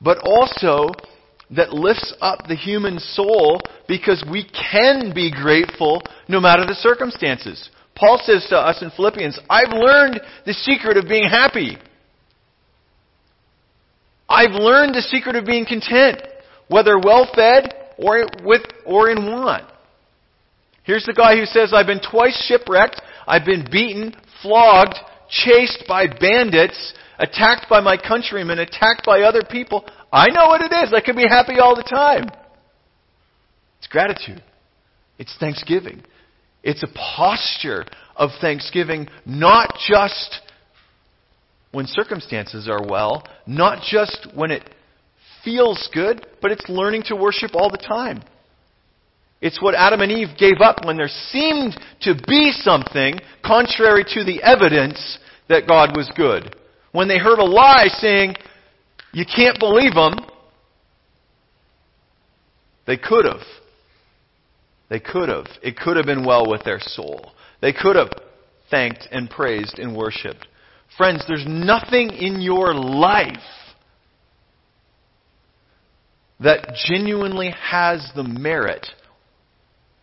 but 0.00 0.18
also 0.18 0.92
that 1.50 1.72
lifts 1.72 2.12
up 2.20 2.46
the 2.48 2.56
human 2.56 2.98
soul 2.98 3.60
because 3.86 4.24
we 4.30 4.44
can 4.72 5.12
be 5.14 5.30
grateful 5.30 6.02
no 6.28 6.40
matter 6.40 6.66
the 6.66 6.74
circumstances. 6.74 7.70
Paul 7.94 8.20
says 8.22 8.46
to 8.50 8.56
us 8.56 8.82
in 8.82 8.90
Philippians, 8.90 9.38
I've 9.48 9.72
learned 9.72 10.20
the 10.44 10.52
secret 10.52 10.96
of 10.96 11.08
being 11.08 11.28
happy. 11.28 11.78
I've 14.28 14.52
learned 14.52 14.94
the 14.94 15.02
secret 15.02 15.36
of 15.36 15.46
being 15.46 15.64
content, 15.64 16.22
whether 16.68 16.98
well 16.98 17.28
fed 17.34 17.72
or 17.98 18.26
with 18.42 18.62
or 18.84 19.10
in 19.10 19.30
want. 19.30 19.64
Here's 20.82 21.04
the 21.04 21.12
guy 21.12 21.36
who 21.36 21.46
says, 21.46 21.72
I've 21.74 21.86
been 21.86 22.00
twice 22.00 22.40
shipwrecked, 22.46 23.00
I've 23.26 23.44
been 23.44 23.66
beaten, 23.70 24.14
flogged, 24.42 24.94
chased 25.28 25.84
by 25.88 26.06
bandits, 26.06 26.94
attacked 27.18 27.66
by 27.68 27.80
my 27.80 27.96
countrymen, 27.96 28.58
attacked 28.58 29.04
by 29.04 29.22
other 29.22 29.42
people. 29.48 29.84
I 30.12 30.28
know 30.28 30.46
what 30.46 30.60
it 30.60 30.72
is. 30.72 30.92
I 30.94 31.00
can 31.00 31.16
be 31.16 31.26
happy 31.28 31.58
all 31.58 31.74
the 31.74 31.82
time. 31.82 32.28
It's 33.78 33.88
gratitude. 33.88 34.42
It's 35.18 35.36
thanksgiving. 35.38 36.02
It's 36.62 36.82
a 36.82 36.88
posture 36.88 37.84
of 38.14 38.30
thanksgiving, 38.40 39.08
not 39.24 39.74
just 39.88 40.40
when 41.72 41.86
circumstances 41.86 42.68
are 42.68 42.86
well, 42.86 43.26
not 43.46 43.82
just 43.82 44.28
when 44.34 44.50
it 44.50 44.62
feels 45.44 45.88
good, 45.92 46.26
but 46.40 46.50
it's 46.50 46.68
learning 46.68 47.02
to 47.06 47.16
worship 47.16 47.52
all 47.54 47.70
the 47.70 47.76
time. 47.76 48.22
It's 49.40 49.60
what 49.60 49.74
Adam 49.74 50.00
and 50.00 50.10
Eve 50.10 50.36
gave 50.38 50.60
up 50.60 50.84
when 50.84 50.96
there 50.96 51.08
seemed 51.08 51.78
to 52.00 52.14
be 52.26 52.52
something 52.52 53.18
contrary 53.44 54.04
to 54.14 54.24
the 54.24 54.42
evidence 54.42 55.18
that 55.48 55.68
God 55.68 55.96
was 55.96 56.10
good. 56.16 56.56
When 56.92 57.08
they 57.08 57.18
heard 57.18 57.38
a 57.38 57.44
lie 57.44 57.88
saying, 57.88 58.34
you 59.12 59.24
can't 59.24 59.58
believe 59.58 59.94
them, 59.94 60.14
they 62.86 62.96
could 62.96 63.24
have. 63.24 63.42
They 64.88 65.00
could 65.00 65.28
have. 65.28 65.46
It 65.62 65.76
could 65.76 65.96
have 65.96 66.06
been 66.06 66.24
well 66.24 66.48
with 66.48 66.64
their 66.64 66.80
soul. 66.80 67.32
They 67.60 67.72
could 67.72 67.96
have 67.96 68.10
thanked 68.70 69.08
and 69.10 69.28
praised 69.28 69.78
and 69.78 69.96
worshiped. 69.96 70.46
Friends, 70.96 71.24
there's 71.28 71.44
nothing 71.46 72.10
in 72.10 72.40
your 72.40 72.72
life 72.74 73.36
that 76.40 76.74
genuinely 76.86 77.52
has 77.58 78.10
the 78.14 78.22
merit 78.22 78.86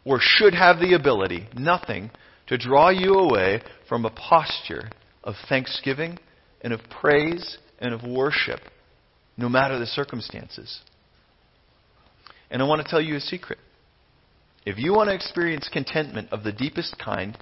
or 0.06 0.20
should 0.20 0.54
have 0.54 0.80
the 0.80 0.94
ability, 0.94 1.48
nothing, 1.56 2.12
to 2.48 2.58
draw 2.58 2.90
you 2.90 3.14
away 3.14 3.62
from 3.90 4.06
a 4.06 4.10
posture 4.10 4.90
of 5.24 5.36
thanksgiving 5.50 6.20
and 6.62 6.74
of 6.74 6.82
praise 7.02 7.58
and 7.80 7.94
of 7.94 8.04
worship, 8.04 8.60
no 9.38 9.50
matter 9.50 9.80
the 9.80 9.86
circumstances. 9.86 10.82
And 12.52 12.62
I 12.62 12.66
want 12.66 12.84
to 12.84 12.88
tell 12.88 13.02
you 13.02 13.16
a 13.16 13.20
secret. 13.20 13.58
If 14.66 14.78
you 14.78 14.94
want 14.94 15.10
to 15.10 15.16
experience 15.16 15.70
contentment 15.72 16.32
of 16.32 16.44
the 16.44 16.52
deepest 16.52 16.98
kind, 17.04 17.38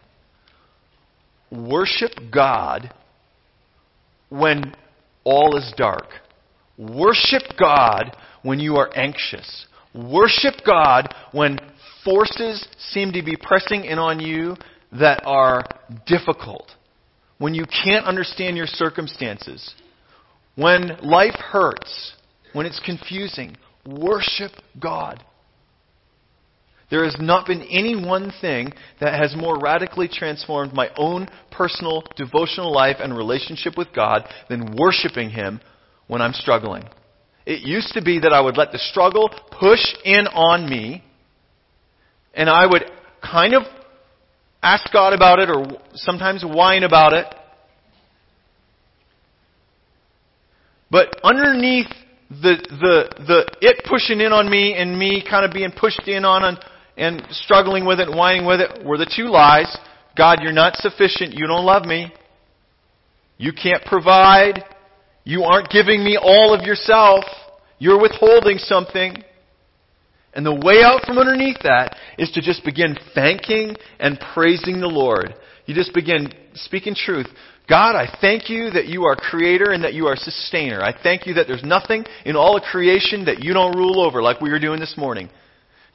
worship 1.52 2.12
God 2.32 2.94
when 4.32 4.74
all 5.24 5.58
is 5.58 5.72
dark. 5.78 6.08
Worship 6.78 7.44
God 7.60 8.16
when 8.42 8.60
you 8.60 8.78
are 8.78 8.90
anxious. 8.96 9.68
Worship 9.94 10.56
God 10.66 11.14
when 11.34 11.60
forces 12.04 12.66
seem 12.80 13.12
to 13.12 13.22
be 13.22 13.36
pressing 13.40 13.86
in 13.86 14.00
on 14.00 14.20
you 14.20 14.56
that 14.94 15.22
are 15.26 15.64
difficult. 16.08 16.72
When 17.38 17.54
you 17.54 17.66
can't 17.66 18.06
understand 18.06 18.58
your 18.58 18.68
circumstances. 18.68 19.76
When 20.56 20.98
life 21.04 21.36
hurts. 21.36 22.14
When 22.54 22.66
it's 22.66 22.80
confusing. 22.80 23.58
Worship 23.86 24.52
God. 24.80 25.24
There 26.92 27.06
has 27.06 27.16
not 27.20 27.48
been 27.48 27.62
any 27.64 27.96
one 27.96 28.34
thing 28.42 28.74
that 29.00 29.18
has 29.18 29.34
more 29.36 29.58
radically 29.58 30.10
transformed 30.10 30.74
my 30.74 30.90
own 30.98 31.30
personal 31.50 32.04
devotional 32.18 32.72
life 32.72 32.98
and 33.00 33.16
relationship 33.16 33.78
with 33.78 33.88
God 33.96 34.28
than 34.50 34.76
worshiping 34.78 35.30
Him 35.30 35.62
when 36.08 36.22
I'm 36.22 36.34
struggling. 36.34 36.84
It 37.46 37.62
used 37.62 37.94
to 37.94 38.04
be 38.04 38.20
that 38.20 38.34
I 38.34 38.42
would 38.42 38.58
let 38.58 38.74
the 38.74 38.78
struggle 38.78 39.30
push 39.58 39.80
in 40.04 40.28
on 40.28 40.70
me, 40.70 41.02
and 42.34 42.50
I 42.50 42.66
would 42.66 42.84
kind 43.24 43.54
of 43.54 43.64
ask 44.62 44.92
God 44.92 45.14
about 45.14 45.40
it 45.40 45.50
or 45.50 45.80
sometimes 45.94 46.44
whine 46.46 46.84
about 46.84 47.14
it. 47.14 47.26
But 50.92 51.08
underneath 51.24 51.88
the, 52.30 52.56
the, 52.70 53.24
the, 53.26 53.56
it 53.62 53.86
pushing 53.90 54.20
in 54.20 54.34
on 54.34 54.50
me 54.50 54.74
and 54.74 54.98
me 54.98 55.24
kind 55.28 55.46
of 55.46 55.54
being 55.54 55.72
pushed 55.72 56.08
in 56.08 56.26
on, 56.26 56.58
and 56.98 57.26
struggling 57.32 57.86
with 57.86 58.00
it 58.00 58.08
and 58.08 58.18
whining 58.18 58.46
with 58.46 58.60
it 58.62 58.86
were 58.86 58.98
the 58.98 59.12
two 59.16 59.30
lies. 59.30 59.76
God, 60.18 60.40
you're 60.42 60.52
not 60.52 60.76
sufficient. 60.76 61.34
You 61.34 61.48
don't 61.48 61.66
love 61.66 61.86
me. 61.86 62.12
You 63.38 63.54
can't 63.54 63.84
provide. 63.86 64.64
You 65.24 65.44
aren't 65.44 65.70
giving 65.70 66.04
me 66.04 66.18
all 66.22 66.54
of 66.54 66.66
yourself. 66.66 67.24
You're 67.80 68.00
withholding 68.00 68.58
something. 68.58 69.16
And 70.34 70.46
the 70.46 70.54
way 70.54 70.82
out 70.84 71.02
from 71.06 71.18
underneath 71.18 71.58
that 71.64 71.96
is 72.18 72.32
to 72.32 72.42
just 72.42 72.64
begin 72.64 72.96
thanking 73.14 73.76
and 74.00 74.20
praising 74.34 74.80
the 74.80 74.88
Lord. 74.88 75.36
You 75.66 75.76
just 75.76 75.94
begin 75.94 76.32
speaking 76.54 76.96
truth. 76.96 77.28
God, 77.68 77.96
I 77.96 78.18
thank 78.20 78.50
you 78.50 78.70
that 78.72 78.88
you 78.88 79.06
are 79.06 79.16
creator 79.16 79.72
and 79.72 79.84
that 79.84 79.94
you 79.94 80.08
are 80.08 80.16
sustainer. 80.16 80.82
I 80.82 80.94
thank 81.02 81.26
you 81.26 81.36
that 81.36 81.48
there's 81.48 81.64
nothing 81.64 82.04
in 82.26 82.36
all 82.36 82.58
of 82.58 82.64
creation 82.64 83.26
that 83.26 83.44
you 83.44 83.54
don't 83.54 83.78
rule 83.78 84.02
over 84.02 84.22
like 84.22 84.42
we 84.42 84.52
were 84.52 84.60
doing 84.60 84.80
this 84.80 84.96
morning. 84.98 85.30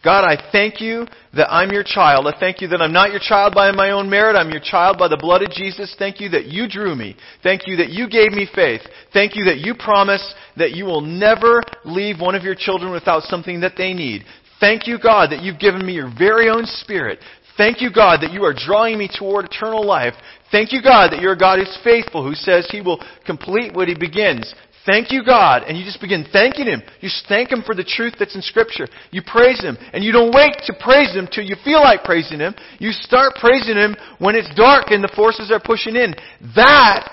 God, 0.05 0.25
I 0.25 0.51
thank 0.53 0.81
you 0.81 1.07
that 1.35 1.51
I'm 1.51 1.71
your 1.71 1.83
child. 1.83 2.27
I 2.27 2.39
thank 2.39 2.61
you 2.61 2.69
that 2.69 2.81
I'm 2.81 2.93
not 2.93 3.11
your 3.11 3.21
child 3.21 3.55
by 3.55 3.73
my 3.73 3.91
own 3.91 4.09
merit. 4.09 4.37
I'm 4.37 4.51
your 4.51 4.61
child 4.61 4.99
by 4.99 5.09
the 5.09 5.17
blood 5.17 5.43
of 5.43 5.51
Jesus. 5.51 5.95
Thank 5.99 6.21
you 6.21 6.29
that 6.29 6.47
you 6.47 6.69
drew 6.69 6.95
me. 6.95 7.17
Thank 7.43 7.67
you 7.67 7.77
that 7.79 7.91
you 7.91 8.09
gave 8.09 8.33
me 8.33 8.49
faith. 8.55 8.83
Thank 9.13 9.35
you 9.35 9.45
that 9.47 9.59
you 9.59 9.75
promise 9.75 10.35
that 10.57 10.73
you 10.73 10.85
will 10.85 11.01
never 11.01 11.61
leave 11.85 12.21
one 12.21 12.35
of 12.35 12.45
your 12.45 12.55
children 12.55 12.93
without 12.93 13.23
something 13.25 13.61
that 13.61 13.75
they 13.77 13.95
need. 13.95 14.25
Thank 14.61 14.87
you, 14.87 14.99
God, 14.99 15.31
that 15.31 15.43
you've 15.43 15.59
given 15.59 15.85
me 15.85 15.95
your 15.95 16.13
very 16.17 16.49
own 16.49 16.67
spirit. 16.67 17.19
Thank 17.57 17.81
you, 17.81 17.91
God, 17.91 18.21
that 18.21 18.33
you 18.33 18.45
are 18.45 18.55
drawing 18.55 18.99
me 18.99 19.09
toward 19.09 19.47
eternal 19.47 19.85
life. 19.85 20.13
Thank 20.53 20.73
you, 20.73 20.83
God, 20.83 21.11
that 21.11 21.21
you're 21.21 21.33
a 21.33 21.39
God 21.39 21.59
who's 21.59 21.79
faithful, 21.83 22.23
who 22.23 22.35
says 22.35 22.69
he 22.71 22.83
will 22.83 23.03
complete 23.25 23.75
what 23.75 23.89
he 23.89 23.95
begins. 23.95 24.55
Thank 24.87 25.11
you, 25.11 25.25
God. 25.25 25.65
And 25.65 25.77
you 25.77 25.85
just 25.85 26.01
begin 26.01 26.25
thanking 26.33 26.67
Him. 26.67 26.81
You 27.01 27.11
thank 27.29 27.51
Him 27.51 27.63
for 27.67 27.75
the 27.75 27.85
truth 27.85 28.15
that's 28.19 28.37
in 28.37 28.43
Scripture. 28.43 28.87
You 29.11 29.21
praise 29.27 29.61
Him. 29.61 29.77
And 29.93 30.05
you 30.05 30.13
don't 30.13 30.33
wait 30.33 30.55
to 30.67 30.75
praise 30.79 31.13
Him 31.13 31.29
till 31.31 31.45
you 31.45 31.57
feel 31.65 31.81
like 31.81 32.05
praising 32.05 32.39
Him. 32.39 32.55
You 32.79 32.93
start 32.93 33.35
praising 33.35 33.77
Him 33.77 33.97
when 34.21 34.37
it's 34.37 34.55
dark 34.55 34.87
and 34.91 35.03
the 35.03 35.13
forces 35.15 35.51
are 35.51 35.61
pushing 35.61 35.97
in. 35.97 36.15
That 36.55 37.13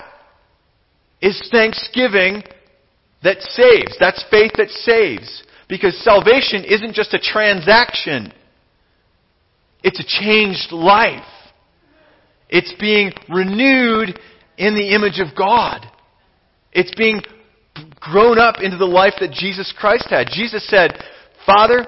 is 1.20 1.48
thanksgiving 1.50 2.44
that 3.24 3.40
saves. 3.40 3.96
That's 3.98 4.24
faith 4.30 4.52
that 4.56 4.70
saves. 4.70 5.42
Because 5.68 5.98
salvation 6.04 6.64
isn't 6.64 6.94
just 6.94 7.12
a 7.12 7.18
transaction. 7.18 8.32
It's 9.82 9.98
a 9.98 10.22
changed 10.22 10.70
life. 10.70 11.26
It's 12.48 12.72
being 12.78 13.12
renewed 13.28 14.18
in 14.56 14.74
the 14.74 14.94
image 14.94 15.18
of 15.18 15.36
God. 15.36 15.84
It's 16.72 16.94
being 16.96 17.22
grown 18.04 18.38
up 18.38 18.56
into 18.60 18.76
the 18.76 18.84
life 18.84 19.14
that 19.20 19.32
Jesus 19.32 19.72
Christ 19.76 20.06
had. 20.10 20.28
Jesus 20.30 20.66
said, 20.68 20.92
Father, 21.46 21.86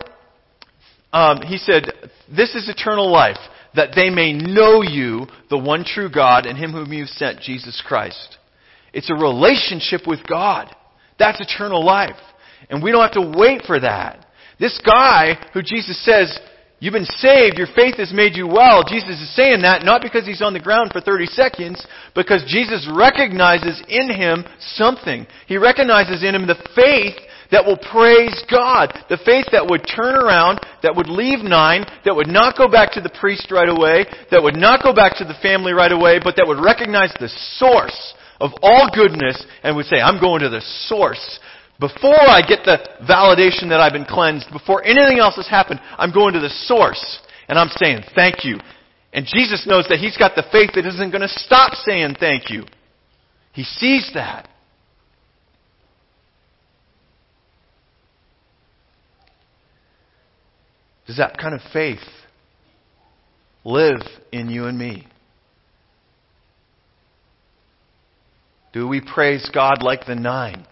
um, 1.13 1.43
He 1.43 1.59
said, 1.59 1.93
this 2.35 2.55
is 2.55 2.69
eternal 2.69 3.11
life, 3.11 3.39
that 3.75 3.91
they 3.95 4.11
may 4.11 4.33
know 4.33 4.83
you, 4.83 5.27
the 5.51 5.59
one 5.59 5.85
true 5.85 6.11
God, 6.11 6.47
and 6.47 6.59
Him 6.59 6.73
whom 6.73 6.93
you've 6.93 7.09
sent, 7.09 7.41
Jesus 7.41 7.83
Christ. 7.87 8.39
It's 8.93 9.11
a 9.11 9.15
relationship 9.15 10.07
with 10.07 10.21
God. 10.27 10.75
That's 11.19 11.41
eternal 11.41 11.85
life. 11.85 12.17
And 12.71 12.83
we 12.83 12.91
don't 12.91 13.03
have 13.03 13.13
to 13.13 13.39
wait 13.39 13.63
for 13.67 13.79
that. 13.79 14.27
This 14.59 14.81
guy 14.85 15.35
who 15.53 15.63
Jesus 15.63 16.03
says, 16.05 16.39
You've 16.79 16.93
been 16.93 17.07
saved. 17.07 17.57
Your 17.57 17.73
faith 17.75 17.97
has 17.97 18.12
made 18.12 18.37
you 18.37 18.47
well. 18.47 18.85
Jesus 18.85 19.17
is 19.17 19.35
saying 19.35 19.62
that 19.62 19.83
not 19.83 20.03
because 20.03 20.27
he's 20.27 20.43
on 20.43 20.53
the 20.53 20.61
ground 20.61 20.91
for 20.93 21.01
30 21.01 21.27
seconds, 21.27 21.87
because 22.15 22.45
Jesus 22.47 22.87
recognizes 22.93 23.83
in 23.89 24.12
him 24.12 24.45
something. 24.77 25.27
He 25.47 25.57
recognizes 25.57 26.23
in 26.23 26.35
him 26.35 26.47
the 26.47 26.61
faith 26.75 27.17
that 27.51 27.65
will 27.65 27.79
praise 27.79 28.45
God. 28.51 28.93
The 29.09 29.17
faith 29.25 29.47
that 29.53 29.67
would 29.67 29.87
turn 29.89 30.17
around, 30.17 30.61
that 30.83 30.95
would 30.95 31.09
leave 31.09 31.41
nine, 31.41 31.87
that 32.05 32.15
would 32.15 32.29
not 32.29 32.59
go 32.59 32.69
back 32.69 32.93
to 32.93 33.01
the 33.01 33.15
priest 33.21 33.51
right 33.51 33.69
away, 33.69 34.05
that 34.31 34.43
would 34.43 34.57
not 34.57 34.83
go 34.83 34.93
back 34.93 35.17
to 35.17 35.25
the 35.25 35.39
family 35.41 35.73
right 35.73 35.93
away, 35.93 36.21
but 36.23 36.37
that 36.37 36.47
would 36.47 36.62
recognize 36.62 37.12
the 37.19 37.33
source 37.57 38.15
of 38.41 38.51
all 38.62 38.91
goodness 38.93 39.43
and 39.62 39.77
would 39.77 39.87
say, 39.87 39.97
I'm 39.97 40.21
going 40.21 40.43
to 40.43 40.51
the 40.51 40.61
source. 40.89 41.41
Before 41.79 42.19
I 42.19 42.41
get 42.41 42.65
the 42.65 42.79
validation 43.09 43.69
that 43.69 43.81
I've 43.81 43.93
been 43.93 44.07
cleansed, 44.07 44.47
before 44.51 44.83
anything 44.83 45.19
else 45.19 45.37
has 45.37 45.49
happened, 45.49 45.81
I'm 45.99 46.12
going 46.12 46.33
to 46.35 46.41
the 46.41 46.49
source. 46.49 47.21
And 47.49 47.59
I'm 47.59 47.69
saying, 47.69 48.03
thank 48.15 48.45
you. 48.45 48.59
And 49.12 49.27
Jesus 49.27 49.67
knows 49.67 49.87
that 49.89 49.99
he's 49.99 50.17
got 50.17 50.35
the 50.35 50.45
faith 50.51 50.71
that 50.75 50.87
isn't 50.87 51.11
going 51.11 51.23
to 51.23 51.29
stop 51.29 51.75
saying 51.75 52.17
thank 52.19 52.51
you. 52.51 52.65
He 53.53 53.62
sees 53.62 54.11
that. 54.15 54.49
Does 61.07 61.19
that 61.19 61.39
kind 61.39 61.55
of 61.55 61.61
faith 61.73 62.01
live 63.65 64.01
in 64.33 64.51
you 64.51 64.65
and 64.65 64.79
me? 64.79 65.07
Do 68.73 68.89
we 68.89 69.01
praise 69.01 69.49
God 69.55 69.83
like 69.83 70.07
the 70.07 70.15
nine 70.15 70.67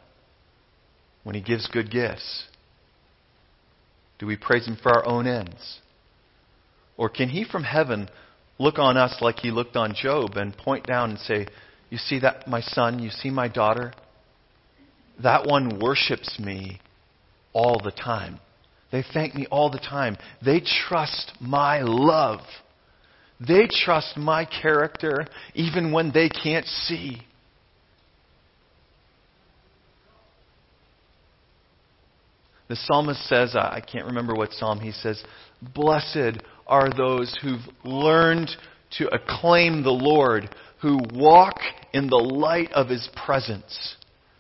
when 1.25 1.35
He 1.35 1.41
gives 1.41 1.67
good 1.67 1.91
gifts? 1.91 2.45
Do 4.19 4.27
we 4.27 4.37
praise 4.37 4.67
Him 4.67 4.79
for 4.81 4.95
our 4.95 5.07
own 5.07 5.27
ends? 5.27 5.81
Or 6.97 7.09
can 7.09 7.29
He 7.29 7.45
from 7.45 7.65
heaven 7.65 8.09
look 8.59 8.79
on 8.79 8.97
us 8.97 9.17
like 9.21 9.41
He 9.41 9.51
looked 9.51 9.77
on 9.77 9.95
Job 9.95 10.37
and 10.37 10.57
point 10.57 10.87
down 10.87 11.11
and 11.11 11.19
say, 11.19 11.47
You 11.91 11.99
see 11.99 12.21
that, 12.21 12.47
my 12.47 12.61
son? 12.61 13.01
You 13.01 13.11
see 13.11 13.31
my 13.31 13.49
daughter? 13.49 13.93
That 15.23 15.47
one 15.47 15.81
worships 15.81 16.39
me 16.39 16.81
all 17.53 17.81
the 17.83 17.91
time. 17.91 18.39
They 18.93 19.05
thank 19.13 19.35
me 19.35 19.47
all 19.51 19.71
the 19.71 19.79
time. 19.79 20.17
They 20.45 20.61
trust 20.61 21.33
my 21.41 21.81
love. 21.81 22.41
They 23.41 23.69
trust 23.69 24.17
my 24.17 24.45
character 24.45 25.27
even 25.55 25.93
when 25.93 26.13
they 26.13 26.29
can't 26.29 26.67
see. 26.67 27.23
The 32.69 32.77
psalmist 32.77 33.29
says, 33.29 33.55
I 33.55 33.81
can't 33.81 34.07
remember 34.07 34.35
what 34.35 34.53
psalm 34.53 34.81
he 34.81 34.93
says, 34.93 35.23
Blessed 35.75 36.41
are 36.67 36.91
those 36.91 37.37
who've 37.43 37.61
learned 37.85 38.51
to 38.99 39.09
acclaim 39.09 39.83
the 39.83 39.91
Lord, 39.91 40.49
who 40.81 40.99
walk 41.13 41.59
in 41.93 42.09
the 42.09 42.17
light 42.17 42.73
of 42.73 42.89
his 42.89 43.09
presence. 43.25 43.97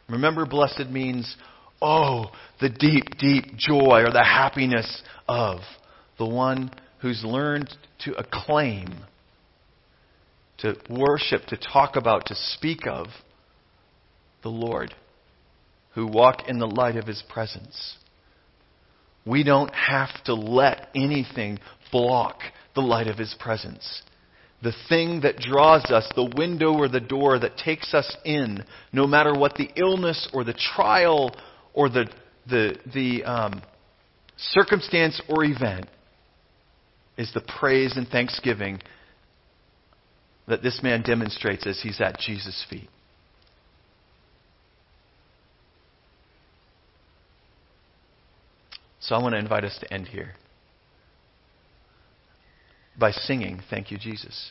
Remember, 0.08 0.46
blessed 0.46 0.90
means, 0.90 1.36
oh, 1.82 2.26
the 2.60 2.70
deep, 2.70 3.18
deep 3.18 3.56
joy 3.56 4.02
or 4.06 4.12
the 4.12 4.24
happiness 4.24 5.02
of 5.28 5.60
the 6.18 6.26
one 6.26 6.70
who's 7.00 7.22
learned 7.24 7.68
to 8.04 8.14
acclaim, 8.14 8.88
to 10.58 10.74
worship, 10.88 11.42
to 11.46 11.56
talk 11.56 11.96
about, 11.96 12.26
to 12.26 12.34
speak 12.34 12.86
of 12.86 13.08
the 14.42 14.48
Lord, 14.48 14.94
who 15.94 16.06
walk 16.06 16.48
in 16.48 16.58
the 16.58 16.66
light 16.66 16.96
of 16.96 17.06
his 17.06 17.22
presence. 17.28 17.96
We 19.26 19.42
don't 19.42 19.74
have 19.74 20.10
to 20.24 20.34
let 20.34 20.88
anything 20.94 21.58
block 21.90 22.40
the 22.74 22.82
light 22.82 23.06
of 23.06 23.18
His 23.18 23.34
presence. 23.38 24.02
The 24.62 24.74
thing 24.88 25.20
that 25.22 25.38
draws 25.38 25.84
us, 25.90 26.08
the 26.14 26.32
window 26.36 26.72
or 26.72 26.88
the 26.88 27.00
door 27.00 27.38
that 27.38 27.56
takes 27.58 27.92
us 27.92 28.16
in, 28.24 28.64
no 28.92 29.06
matter 29.06 29.34
what 29.34 29.56
the 29.56 29.68
illness 29.76 30.28
or 30.32 30.44
the 30.44 30.54
trial 30.54 31.34
or 31.74 31.88
the, 31.88 32.06
the, 32.48 32.76
the 32.94 33.24
um, 33.24 33.62
circumstance 34.36 35.20
or 35.28 35.44
event, 35.44 35.86
is 37.16 37.32
the 37.32 37.42
praise 37.58 37.96
and 37.96 38.08
thanksgiving 38.08 38.80
that 40.48 40.62
this 40.62 40.80
man 40.82 41.02
demonstrates 41.02 41.66
as 41.66 41.80
he's 41.80 42.00
at 42.00 42.18
Jesus' 42.18 42.64
feet. 42.68 42.88
So 49.04 49.14
I 49.14 49.22
want 49.22 49.34
to 49.34 49.38
invite 49.38 49.64
us 49.64 49.76
to 49.80 49.92
end 49.92 50.08
here 50.08 50.32
by 52.98 53.10
singing, 53.10 53.60
Thank 53.68 53.90
You, 53.90 53.98
Jesus. 53.98 54.50